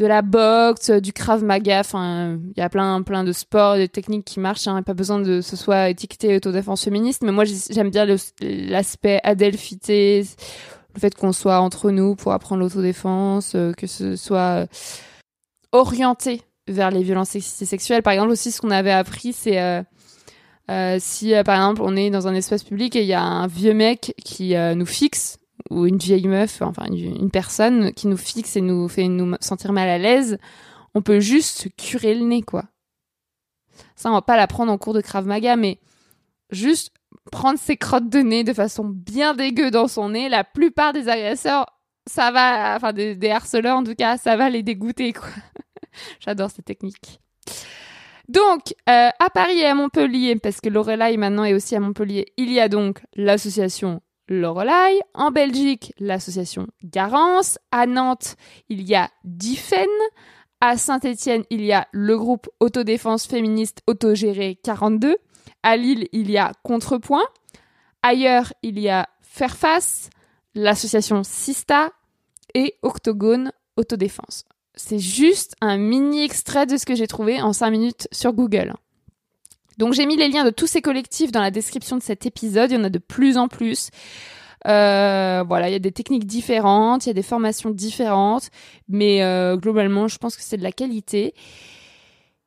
de 0.00 0.06
la 0.06 0.22
boxe, 0.22 0.90
du 0.90 1.12
krav 1.12 1.44
maga. 1.44 1.80
Enfin, 1.80 2.38
il 2.56 2.58
y 2.58 2.62
a 2.62 2.70
plein, 2.70 3.02
plein 3.02 3.22
de 3.22 3.32
sports, 3.32 3.76
de 3.76 3.84
techniques 3.84 4.24
qui 4.24 4.40
marchent. 4.40 4.66
Hein, 4.66 4.82
pas 4.82 4.94
besoin 4.94 5.20
de 5.20 5.42
ce 5.42 5.56
soit 5.56 5.90
étiqueté 5.90 6.34
autodéfense 6.36 6.82
féministe. 6.82 7.22
Mais 7.22 7.32
moi, 7.32 7.44
j'aime 7.44 7.90
bien 7.90 8.06
l'aspect 8.40 9.20
adelphité, 9.22 10.24
le 10.94 11.00
fait 11.00 11.14
qu'on 11.14 11.32
soit 11.32 11.60
entre 11.60 11.90
nous 11.90 12.16
pour 12.16 12.32
apprendre 12.32 12.62
l'autodéfense, 12.62 13.52
euh, 13.54 13.72
que 13.74 13.86
ce 13.86 14.16
soit 14.16 14.62
euh, 14.62 14.66
orienté 15.72 16.40
vers 16.66 16.90
les 16.90 17.02
violences 17.02 17.38
sexuelles. 17.38 18.02
Par 18.02 18.14
exemple, 18.14 18.30
aussi, 18.30 18.50
ce 18.50 18.62
qu'on 18.62 18.70
avait 18.70 18.90
appris, 18.90 19.34
c'est 19.34 19.60
euh, 19.60 20.96
si, 20.98 21.34
par 21.44 21.56
exemple, 21.56 21.82
on 21.84 21.94
est 21.94 22.08
dans 22.08 22.26
un 22.26 22.34
espace 22.34 22.64
public 22.64 22.96
et 22.96 23.02
il 23.02 23.06
y 23.06 23.12
a 23.12 23.22
un 23.22 23.48
vieux 23.48 23.74
mec 23.74 24.14
qui 24.24 24.54
nous 24.76 24.86
fixe 24.86 25.39
ou 25.70 25.86
une 25.86 25.98
vieille 25.98 26.28
meuf, 26.28 26.62
enfin 26.62 26.86
une, 26.86 27.30
personne 27.30 27.92
qui 27.92 28.06
nous 28.08 28.16
fixe 28.16 28.56
et 28.56 28.60
nous 28.60 28.88
fait 28.88 29.08
nous 29.08 29.34
sentir 29.40 29.72
mal 29.72 29.88
à 29.88 29.98
l'aise, 29.98 30.38
on 30.94 31.02
peut 31.02 31.20
juste 31.20 31.68
curer 31.76 32.14
le 32.14 32.24
nez, 32.24 32.42
quoi. 32.42 32.64
Ça, 33.96 34.10
on 34.10 34.14
va 34.14 34.22
pas 34.22 34.36
l'apprendre 34.36 34.72
en 34.72 34.78
cours 34.78 34.94
de 34.94 35.00
Krav 35.00 35.26
Maga, 35.26 35.56
mais 35.56 35.78
juste 36.50 36.92
prendre 37.30 37.58
ses 37.58 37.76
crottes 37.76 38.08
de 38.08 38.20
nez 38.20 38.44
de 38.44 38.52
façon 38.52 38.84
bien 38.84 39.34
dégueu 39.34 39.70
dans 39.70 39.88
son 39.88 40.10
nez. 40.10 40.28
La 40.28 40.44
plupart 40.44 40.92
des 40.92 41.08
agresseurs, 41.08 41.66
ça 42.06 42.30
va, 42.30 42.76
enfin 42.76 42.92
des, 42.92 43.30
harceleurs 43.30 43.76
en 43.76 43.84
tout 43.84 43.94
cas, 43.94 44.16
ça 44.16 44.36
va 44.36 44.50
les 44.50 44.62
dégoûter, 44.62 45.12
quoi. 45.12 45.28
J'adore 46.20 46.50
cette 46.50 46.64
technique. 46.64 47.20
Donc, 48.28 48.74
euh, 48.88 49.08
à 49.18 49.30
Paris 49.30 49.58
et 49.58 49.66
à 49.66 49.74
Montpellier, 49.74 50.36
parce 50.36 50.60
que 50.60 50.68
Lorelai 50.68 51.16
maintenant 51.16 51.44
est 51.44 51.54
aussi 51.54 51.74
à 51.74 51.80
Montpellier, 51.80 52.32
il 52.36 52.52
y 52.52 52.60
a 52.60 52.68
donc 52.68 53.02
l'association 53.16 54.02
Lorelai. 54.30 55.00
En 55.12 55.30
Belgique, 55.30 55.92
l'association 55.98 56.68
Garance. 56.84 57.58
À 57.70 57.86
Nantes, 57.86 58.36
il 58.68 58.82
y 58.82 58.94
a 58.94 59.10
Difen. 59.24 59.88
À 60.62 60.76
Saint-Étienne, 60.76 61.44
il 61.50 61.64
y 61.64 61.72
a 61.72 61.88
le 61.90 62.16
groupe 62.16 62.48
Autodéfense 62.60 63.26
féministe 63.26 63.82
autogéré 63.86 64.58
42. 64.62 65.16
À 65.62 65.76
Lille, 65.76 66.08
il 66.12 66.30
y 66.30 66.38
a 66.38 66.52
Contrepoint. 66.62 67.24
Ailleurs, 68.02 68.52
il 68.62 68.78
y 68.78 68.88
a 68.88 69.08
Fairface, 69.20 70.10
l'association 70.54 71.22
Sista 71.24 71.92
et 72.54 72.76
Octogone 72.82 73.52
Autodéfense. 73.76 74.44
C'est 74.74 74.98
juste 74.98 75.54
un 75.60 75.76
mini 75.76 76.22
extrait 76.22 76.66
de 76.66 76.76
ce 76.76 76.86
que 76.86 76.94
j'ai 76.94 77.06
trouvé 77.06 77.42
en 77.42 77.52
5 77.52 77.70
minutes 77.70 78.08
sur 78.12 78.32
Google. 78.32 78.74
Donc 79.80 79.94
j'ai 79.94 80.04
mis 80.04 80.16
les 80.16 80.28
liens 80.28 80.44
de 80.44 80.50
tous 80.50 80.66
ces 80.66 80.82
collectifs 80.82 81.32
dans 81.32 81.40
la 81.40 81.50
description 81.50 81.96
de 81.96 82.02
cet 82.02 82.26
épisode. 82.26 82.70
Il 82.70 82.74
y 82.74 82.76
en 82.76 82.84
a 82.84 82.90
de 82.90 82.98
plus 82.98 83.38
en 83.38 83.48
plus. 83.48 83.88
Euh, 84.66 85.42
voilà, 85.48 85.70
il 85.70 85.72
y 85.72 85.76
a 85.76 85.78
des 85.78 85.90
techniques 85.90 86.26
différentes, 86.26 87.06
il 87.06 87.08
y 87.08 87.10
a 87.10 87.14
des 87.14 87.22
formations 87.22 87.70
différentes, 87.70 88.50
mais 88.88 89.22
euh, 89.22 89.56
globalement, 89.56 90.06
je 90.06 90.18
pense 90.18 90.36
que 90.36 90.42
c'est 90.42 90.58
de 90.58 90.62
la 90.62 90.70
qualité. 90.70 91.32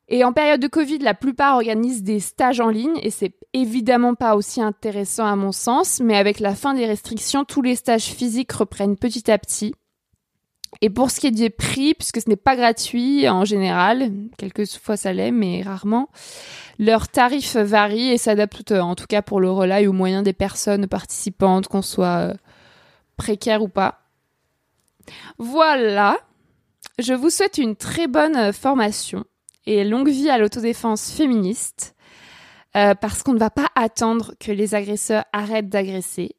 Et 0.09 0.23
en 0.23 0.31
période 0.31 0.59
de 0.59 0.67
Covid, 0.67 0.99
la 0.99 1.15
plupart 1.15 1.55
organisent 1.55 2.03
des 2.03 2.19
stages 2.19 2.59
en 2.59 2.69
ligne 2.69 2.99
et 3.01 3.09
c'est 3.09 3.33
évidemment 3.53 4.13
pas 4.13 4.35
aussi 4.35 4.61
intéressant 4.61 5.25
à 5.25 5.35
mon 5.35 5.51
sens, 5.51 6.01
mais 6.01 6.15
avec 6.15 6.39
la 6.39 6.53
fin 6.53 6.75
des 6.75 6.85
restrictions, 6.85 7.45
tous 7.45 7.63
les 7.63 7.75
stages 7.75 8.11
physiques 8.11 8.51
reprennent 8.51 8.95
petit 8.95 9.31
à 9.31 9.39
petit. 9.39 9.73
Et 10.83 10.89
pour 10.89 11.11
ce 11.11 11.21
qui 11.21 11.27
est 11.27 11.31
des 11.31 11.49
prix, 11.49 11.93
puisque 11.93 12.19
ce 12.19 12.29
n'est 12.29 12.35
pas 12.35 12.57
gratuit 12.57 13.29
en 13.29 13.45
général, 13.45 14.11
quelques 14.37 14.67
fois 14.69 14.97
ça 14.97 15.13
l'est, 15.13 15.31
mais 15.31 15.61
rarement, 15.61 16.09
leurs 16.77 17.07
tarifs 17.07 17.55
varient 17.55 18.11
et 18.11 18.17
s'adaptent 18.17 18.73
en 18.73 18.93
tout 18.93 19.05
cas 19.07 19.21
pour 19.21 19.39
le 19.39 19.49
relais 19.49 19.87
au 19.87 19.93
moyen 19.93 20.23
des 20.23 20.33
personnes 20.33 20.87
participantes, 20.87 21.69
qu'on 21.69 21.81
soit 21.81 22.31
euh, 22.31 22.33
précaire 23.15 23.63
ou 23.63 23.69
pas. 23.69 24.01
Voilà. 25.37 26.17
Je 26.99 27.13
vous 27.13 27.29
souhaite 27.29 27.59
une 27.59 27.77
très 27.77 28.07
bonne 28.07 28.35
euh, 28.35 28.51
formation 28.51 29.23
et 29.65 29.85
longue 29.85 30.09
vie 30.09 30.29
à 30.29 30.37
l'autodéfense 30.37 31.11
féministe. 31.11 31.95
Euh, 32.75 32.93
parce 32.93 33.23
qu'on 33.23 33.33
ne 33.33 33.39
va 33.39 33.51
pas 33.51 33.69
attendre 33.75 34.33
que 34.37 34.51
les 34.51 34.75
agresseurs 34.75 35.23
arrêtent 35.31 35.69
d'agresser, 35.69 36.35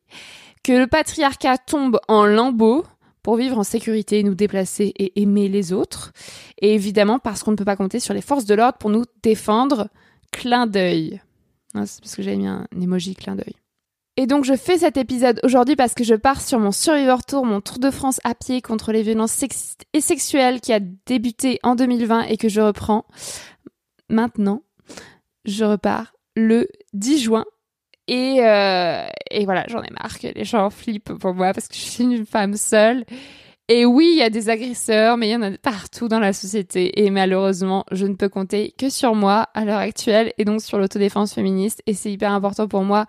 que 0.62 0.72
le 0.72 0.87
patriarcat 0.87 1.57
tombe 1.57 1.98
en 2.09 2.26
lambeaux 2.26 2.85
pour 3.25 3.37
vivre 3.37 3.59
en 3.59 3.65
sécurité, 3.65 4.23
nous 4.23 4.35
déplacer 4.35 4.93
et 4.97 5.21
aimer 5.21 5.49
les 5.49 5.73
autres, 5.73 6.13
et 6.61 6.75
évidemment 6.75 7.19
parce 7.19 7.43
qu'on 7.43 7.51
ne 7.53 7.57
peut 7.57 7.65
pas 7.65 7.75
compter 7.75 7.99
sur 7.99 8.15
les 8.15 8.21
forces 8.21 8.45
de 8.45 8.55
l'ordre 8.55 8.79
pour 8.79 8.91
nous 8.91 9.05
défendre. 9.23 9.89
Clin 10.31 10.67
d'œil. 10.67 11.21
C'est 11.87 12.01
parce 12.01 12.15
que 12.15 12.23
j'avais 12.23 12.37
mis 12.37 12.47
un 12.47 12.67
emoji 12.81 13.15
clin 13.15 13.35
d'œil. 13.35 13.55
Et 14.17 14.27
donc 14.27 14.45
je 14.45 14.55
fais 14.55 14.79
cet 14.79 14.97
épisode 14.97 15.41
aujourd'hui 15.43 15.75
parce 15.75 15.95
que 15.95 16.05
je 16.05 16.15
pars 16.15 16.41
sur 16.41 16.61
mon 16.61 16.71
Survivor 16.71 17.25
Tour, 17.25 17.47
mon 17.47 17.61
Tour 17.61 17.79
de 17.79 17.91
France 17.91 18.21
à 18.25 18.35
pied 18.35 18.61
contre 18.61 18.93
les 18.93 19.03
violences 19.03 19.33
sexistes 19.33 19.87
et 19.93 20.01
sexuelles 20.01 20.61
qui 20.61 20.73
a 20.73 20.81
débuté 20.81 21.59
en 21.63 21.75
2020 21.75 22.23
et 22.23 22.37
que 22.37 22.49
je 22.49 22.61
reprends 22.61 23.07
maintenant. 24.09 24.63
Je 25.47 25.65
repars 25.65 26.15
le 26.37 26.69
10 26.93 27.23
juin. 27.23 27.45
Et, 28.07 28.38
euh, 28.40 29.07
et 29.31 29.45
voilà, 29.45 29.64
j'en 29.69 29.83
ai 29.83 29.90
marre 29.90 30.19
que 30.19 30.29
les 30.29 30.45
gens 30.45 30.71
flippent 30.71 31.14
pour 31.14 31.35
moi 31.35 31.53
parce 31.53 31.69
que 31.69 31.75
je 31.75 31.81
suis 31.81 32.05
une 32.05 32.27
femme 32.27 32.55
seule 32.55 33.05
et 33.69 33.87
oui, 33.87 34.11
il 34.12 34.19
y 34.19 34.23
a 34.23 34.29
des 34.29 34.51
agresseurs, 34.51 35.17
mais 35.17 35.29
il 35.29 35.33
y 35.33 35.37
en 35.37 35.40
a 35.40 35.51
partout 35.57 36.07
dans 36.07 36.21
la 36.21 36.35
société. 36.35 37.03
Et 37.03 37.09
malheureusement, 37.09 37.87
je 37.93 38.05
ne 38.05 38.12
peux 38.12 38.29
compter 38.29 38.75
que 38.77 38.90
sur 38.90 39.14
moi 39.14 39.49
à 39.55 39.64
l'heure 39.64 39.79
actuelle 39.79 40.35
et 40.37 40.45
donc 40.45 40.61
sur 40.61 40.79
l'autodéfense 40.79 41.33
féministe. 41.33 41.83
Et 41.87 41.95
c'est 41.95 42.12
hyper 42.12 42.33
important 42.33 42.69
pour 42.69 42.83
moi 42.83 43.07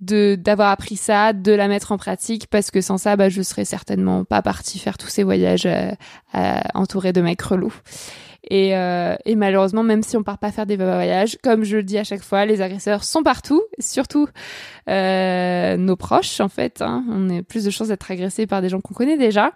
de 0.00 0.34
d'avoir 0.34 0.70
appris 0.70 0.96
ça, 0.96 1.34
de 1.34 1.52
la 1.52 1.68
mettre 1.68 1.92
en 1.92 1.98
pratique, 1.98 2.46
parce 2.46 2.70
que 2.70 2.80
sans 2.80 2.96
ça, 2.96 3.16
bah, 3.16 3.28
je 3.28 3.42
serais 3.42 3.66
certainement 3.66 4.24
pas 4.24 4.40
partie 4.40 4.78
faire 4.78 4.96
tous 4.96 5.08
ces 5.08 5.24
voyages 5.24 5.66
euh, 5.66 5.90
euh, 6.34 6.60
entourés 6.72 7.12
de 7.12 7.20
mecs 7.20 7.42
relous. 7.42 7.74
Et, 8.44 8.76
euh, 8.76 9.16
et, 9.24 9.34
malheureusement, 9.34 9.82
même 9.82 10.02
si 10.02 10.16
on 10.16 10.22
part 10.22 10.38
pas 10.38 10.52
faire 10.52 10.64
des 10.64 10.76
voyages, 10.76 11.36
comme 11.42 11.64
je 11.64 11.76
le 11.76 11.82
dis 11.82 11.98
à 11.98 12.04
chaque 12.04 12.22
fois, 12.22 12.46
les 12.46 12.60
agresseurs 12.60 13.04
sont 13.04 13.22
partout, 13.22 13.62
surtout 13.78 14.28
euh, 14.88 15.76
nos 15.76 15.96
proches 15.96 16.40
en 16.40 16.48
fait. 16.48 16.80
Hein. 16.80 17.04
On 17.10 17.28
a 17.30 17.42
plus 17.42 17.64
de 17.64 17.70
chances 17.70 17.88
d'être 17.88 18.10
agressés 18.10 18.46
par 18.46 18.62
des 18.62 18.68
gens 18.68 18.80
qu'on 18.80 18.94
connaît 18.94 19.18
déjà. 19.18 19.52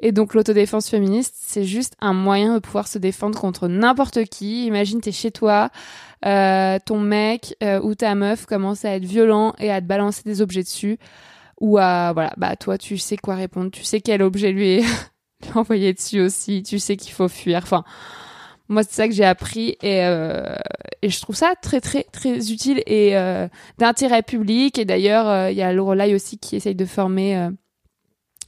Et 0.00 0.12
donc 0.12 0.34
l'autodéfense 0.34 0.90
féministe, 0.90 1.34
c'est 1.38 1.64
juste 1.64 1.94
un 2.00 2.12
moyen 2.12 2.54
de 2.54 2.58
pouvoir 2.58 2.88
se 2.88 2.98
défendre 2.98 3.38
contre 3.40 3.68
n'importe 3.68 4.24
qui. 4.24 4.66
Imagine 4.66 5.00
t'es 5.00 5.12
chez 5.12 5.30
toi, 5.30 5.70
euh, 6.26 6.78
ton 6.84 7.00
mec 7.00 7.56
euh, 7.62 7.80
ou 7.80 7.94
ta 7.94 8.14
meuf 8.14 8.44
commence 8.44 8.84
à 8.84 8.90
être 8.90 9.04
violent 9.04 9.54
et 9.58 9.70
à 9.70 9.80
te 9.80 9.86
balancer 9.86 10.22
des 10.24 10.42
objets 10.42 10.62
dessus. 10.62 10.98
Ou 11.60 11.78
à 11.78 12.12
voilà, 12.12 12.34
bah 12.36 12.56
toi 12.56 12.76
tu 12.76 12.98
sais 12.98 13.16
quoi 13.16 13.34
répondre, 13.36 13.70
tu 13.70 13.82
sais 13.82 14.02
quel 14.02 14.20
objet 14.20 14.52
lui 14.52 14.72
est 14.72 14.84
envoyé 15.54 15.92
dessus 15.92 16.20
aussi, 16.20 16.62
tu 16.62 16.78
sais 16.78 16.96
qu'il 16.96 17.12
faut 17.12 17.28
fuir. 17.28 17.60
Enfin, 17.62 17.84
moi, 18.68 18.82
c'est 18.82 18.94
ça 18.94 19.08
que 19.08 19.14
j'ai 19.14 19.24
appris 19.24 19.76
et, 19.82 20.04
euh, 20.04 20.56
et 21.02 21.08
je 21.10 21.20
trouve 21.20 21.36
ça 21.36 21.54
très 21.62 21.80
très 21.80 22.02
très 22.04 22.50
utile 22.50 22.82
et 22.86 23.16
euh, 23.16 23.48
d'intérêt 23.78 24.22
public. 24.22 24.78
Et 24.78 24.84
d'ailleurs, 24.84 25.28
euh, 25.28 25.50
il 25.50 25.56
y 25.56 25.62
a 25.62 25.72
Lorelai 25.72 26.14
aussi 26.14 26.38
qui 26.38 26.56
essaye 26.56 26.74
de 26.74 26.84
former. 26.84 27.36
Euh, 27.36 27.50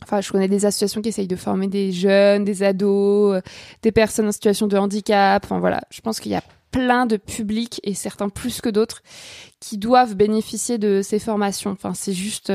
enfin, 0.03 0.21
je 0.21 0.31
connais 0.33 0.49
des 0.49 0.67
associations 0.67 1.03
qui 1.03 1.11
essayent 1.11 1.29
de 1.29 1.37
former 1.37 1.69
des 1.69 1.93
jeunes, 1.93 2.45
des 2.45 2.63
ados, 2.63 3.37
euh, 3.37 3.41
des 3.83 3.93
personnes 3.93 4.27
en 4.29 4.33
situation 4.33 4.67
de 4.67 4.77
handicap. 4.77 5.45
Enfin 5.45 5.61
voilà, 5.61 5.83
je 5.91 6.01
pense 6.01 6.19
qu'il 6.19 6.33
y 6.33 6.37
a 6.37 6.43
plein 6.73 7.07
de 7.07 7.17
publics 7.17 7.81
et 7.85 7.95
certains 7.95 8.29
plus 8.29 8.61
que 8.61 8.69
d'autres 8.69 9.03
qui 9.61 9.79
doivent 9.79 10.17
bénéficier 10.17 10.79
de 10.79 11.01
ces 11.03 11.19
formations. 11.19 11.71
Enfin, 11.71 11.95
c'est 11.95 12.13
juste 12.13 12.53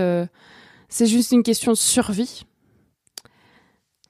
c'est 0.89 1.07
juste 1.07 1.31
une 1.31 1.43
question 1.43 1.71
de 1.71 1.77
survie. 1.77 2.45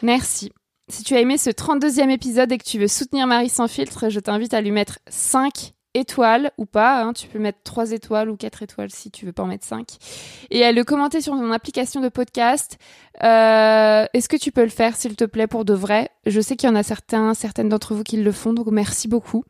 Merci. 0.03 0.51
Si 0.91 1.03
tu 1.03 1.15
as 1.15 1.21
aimé 1.21 1.37
ce 1.37 1.49
32e 1.49 2.09
épisode 2.09 2.51
et 2.51 2.57
que 2.57 2.65
tu 2.65 2.77
veux 2.77 2.89
soutenir 2.89 3.25
Marie 3.25 3.47
sans 3.47 3.69
filtre, 3.69 4.09
je 4.09 4.19
t'invite 4.19 4.53
à 4.53 4.59
lui 4.59 4.71
mettre 4.71 4.99
5 5.07 5.73
étoiles 5.93 6.51
ou 6.57 6.65
pas. 6.65 7.01
Hein. 7.01 7.13
tu 7.13 7.27
peux 7.27 7.39
mettre 7.39 7.59
3 7.63 7.91
étoiles 7.91 8.29
ou 8.29 8.35
4 8.35 8.63
étoiles 8.63 8.91
si 8.91 9.09
tu 9.09 9.25
veux 9.25 9.31
pas 9.31 9.43
en 9.43 9.47
mettre 9.47 9.65
5. 9.65 9.87
Et 10.51 10.65
à 10.65 10.73
le 10.73 10.83
commenter 10.83 11.21
sur 11.21 11.35
mon 11.35 11.53
application 11.53 12.01
de 12.01 12.09
podcast. 12.09 12.77
Euh, 13.23 14.05
Est-ce 14.13 14.27
que 14.27 14.35
tu 14.35 14.51
peux 14.51 14.63
le 14.63 14.69
faire, 14.69 14.97
s'il 14.97 15.15
te 15.15 15.23
plaît, 15.23 15.47
pour 15.47 15.63
de 15.63 15.73
vrai? 15.73 16.09
Je 16.25 16.41
sais 16.41 16.57
qu'il 16.57 16.67
y 16.67 16.71
en 16.71 16.75
a 16.75 16.83
certains, 16.83 17.33
certaines 17.33 17.69
d'entre 17.69 17.95
vous 17.95 18.03
qui 18.03 18.17
le 18.17 18.31
font, 18.33 18.51
donc 18.51 18.67
merci 18.67 19.07
beaucoup. 19.07 19.45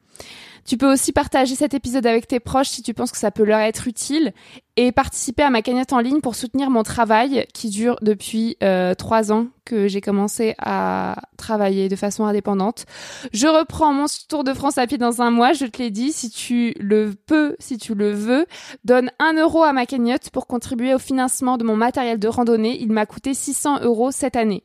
Tu 0.65 0.77
peux 0.77 0.91
aussi 0.91 1.11
partager 1.11 1.55
cet 1.55 1.73
épisode 1.73 2.05
avec 2.05 2.27
tes 2.27 2.39
proches 2.39 2.69
si 2.69 2.81
tu 2.81 2.93
penses 2.93 3.11
que 3.11 3.17
ça 3.17 3.31
peut 3.31 3.43
leur 3.43 3.59
être 3.59 3.87
utile 3.87 4.33
et 4.75 4.91
participer 4.91 5.43
à 5.43 5.49
ma 5.49 5.61
cagnotte 5.61 5.93
en 5.93 5.99
ligne 5.99 6.21
pour 6.21 6.35
soutenir 6.35 6.69
mon 6.69 6.83
travail 6.83 7.45
qui 7.53 7.69
dure 7.69 7.97
depuis 8.01 8.57
euh, 8.63 8.95
trois 8.95 9.31
ans 9.31 9.47
que 9.65 9.87
j'ai 9.87 10.01
commencé 10.01 10.55
à 10.57 11.15
travailler 11.37 11.89
de 11.89 11.95
façon 11.95 12.25
indépendante. 12.25 12.85
Je 13.33 13.47
reprends 13.47 13.93
mon 13.93 14.05
Tour 14.29 14.43
de 14.43 14.53
France 14.53 14.77
à 14.77 14.87
pied 14.87 14.97
dans 14.97 15.21
un 15.21 15.31
mois, 15.31 15.53
je 15.53 15.65
te 15.65 15.81
l'ai 15.81 15.91
dit, 15.91 16.11
si 16.11 16.29
tu 16.29 16.73
le 16.79 17.13
peux, 17.13 17.55
si 17.59 17.77
tu 17.77 17.93
le 17.93 18.11
veux, 18.11 18.45
donne 18.83 19.11
un 19.19 19.33
euro 19.33 19.63
à 19.63 19.73
ma 19.73 19.85
cagnotte 19.85 20.29
pour 20.29 20.47
contribuer 20.47 20.93
au 20.93 20.99
financement 20.99 21.57
de 21.57 21.63
mon 21.63 21.75
matériel 21.75 22.19
de 22.19 22.27
randonnée. 22.27 22.81
Il 22.81 22.91
m'a 22.91 23.05
coûté 23.05 23.33
600 23.33 23.81
euros 23.81 24.11
cette 24.11 24.35
année. 24.35 24.63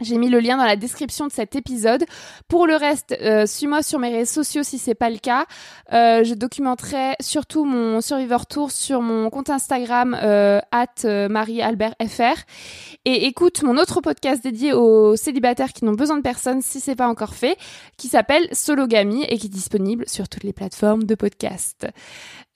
J'ai 0.00 0.16
mis 0.16 0.30
le 0.30 0.40
lien 0.40 0.56
dans 0.56 0.64
la 0.64 0.76
description 0.76 1.26
de 1.26 1.32
cet 1.32 1.56
épisode. 1.56 2.04
Pour 2.48 2.66
le 2.66 2.74
reste, 2.74 3.16
euh, 3.20 3.46
suis-moi 3.46 3.82
sur 3.82 3.98
mes 3.98 4.10
réseaux 4.10 4.42
sociaux 4.42 4.62
si 4.62 4.78
c'est 4.78 4.94
pas 4.94 5.10
le 5.10 5.18
cas. 5.18 5.46
Euh, 5.92 6.24
je 6.24 6.34
documenterai 6.34 7.14
surtout 7.20 7.64
mon 7.64 8.00
Survivor 8.00 8.46
Tour 8.46 8.70
sur 8.70 9.02
mon 9.02 9.28
compte 9.30 9.50
Instagram 9.50 10.16
euh, 10.22 10.60
euh 11.04 11.28
@mariealbertfr 11.28 12.44
et 13.04 13.26
écoute 13.26 13.62
mon 13.62 13.76
autre 13.76 14.00
podcast 14.00 14.42
dédié 14.42 14.72
aux 14.72 15.16
célibataires 15.16 15.72
qui 15.72 15.84
n'ont 15.84 15.92
besoin 15.92 16.16
de 16.16 16.22
personne 16.22 16.62
si 16.62 16.80
c'est 16.80 16.96
pas 16.96 17.08
encore 17.08 17.34
fait, 17.34 17.56
qui 17.96 18.08
s'appelle 18.08 18.48
Sologamy 18.52 19.24
et 19.24 19.38
qui 19.38 19.46
est 19.46 19.50
disponible 19.50 20.08
sur 20.08 20.28
toutes 20.28 20.44
les 20.44 20.52
plateformes 20.52 21.04
de 21.04 21.14
podcast. 21.14 21.86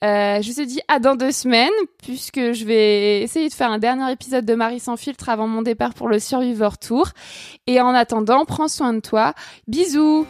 Euh, 0.03 0.41
je 0.41 0.51
te 0.51 0.61
dis 0.61 0.81
à 0.87 0.99
dans 0.99 1.15
deux 1.15 1.31
semaines, 1.31 1.71
puisque 2.03 2.51
je 2.51 2.65
vais 2.65 3.21
essayer 3.21 3.47
de 3.49 3.53
faire 3.53 3.71
un 3.71 3.79
dernier 3.79 4.11
épisode 4.11 4.45
de 4.45 4.53
Marie 4.53 4.79
sans 4.79 4.97
filtre 4.97 5.29
avant 5.29 5.47
mon 5.47 5.61
départ 5.61 5.93
pour 5.93 6.09
le 6.09 6.19
Survivor 6.19 6.77
Tour. 6.77 7.09
Et 7.67 7.81
en 7.81 7.93
attendant, 7.93 8.45
prends 8.45 8.67
soin 8.67 8.93
de 8.93 8.99
toi. 8.99 9.33
Bisous 9.67 10.27